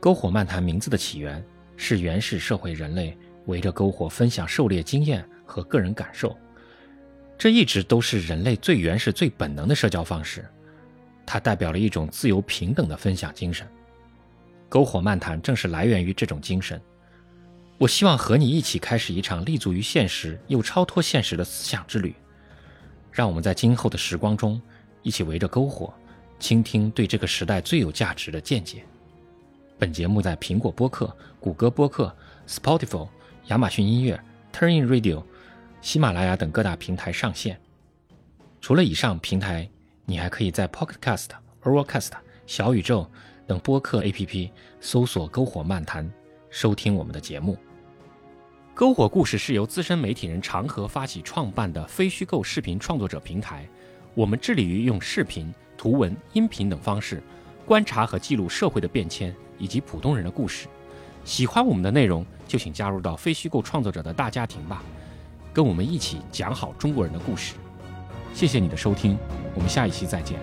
[0.00, 1.44] 篝火漫谈名字的起源
[1.76, 6.36] 是原始社会人类围着篝火分享狩猎经验和个人感受，
[7.36, 10.44] 这一直都是人类最原始、最本能的社交方式，
[11.24, 13.66] 它代表了一种自由平等的分享精神。
[14.70, 16.80] 篝火漫谈正是来源于这种精神。
[17.78, 22.14] 我希望和你一起开始一场立足于现实又超脱现实的思想之旅，
[23.12, 24.60] 让我们在今后的时光中
[25.02, 25.92] 一起围着篝火，
[26.38, 28.82] 倾听对这个时代最有价值的见解。
[29.78, 32.16] 本节目在苹果播客、谷歌播客、
[32.48, 33.06] Spotify、
[33.48, 34.18] 亚马逊音乐、
[34.54, 35.22] Turnin Radio、
[35.82, 37.60] 喜马拉雅等各大平台上线。
[38.62, 39.68] 除了以上平台，
[40.06, 41.28] 你还可以在 Pocket Cast、
[41.62, 42.12] Overcast、
[42.46, 43.06] 小宇宙
[43.46, 44.50] 等播客 APP
[44.80, 46.10] 搜索“篝火漫谈”，
[46.48, 47.58] 收听我们的节目。
[48.76, 53.66] 篝火故事是由资深媒体人长河发起创办的非虚构视频创作者平台。
[54.12, 57.22] 我们致力于用视频、图文、音频等方式，
[57.64, 60.66] 观察和记录社会的变迁以及普通人的故事，
[61.24, 64.82] 喜欢我们的内容，就请加入到非虚构创作者的大家庭吧，
[65.54, 67.54] 跟我们一起讲好中国人的故事。
[68.34, 69.16] 谢谢你的收听，
[69.54, 70.38] 我们下一期再见。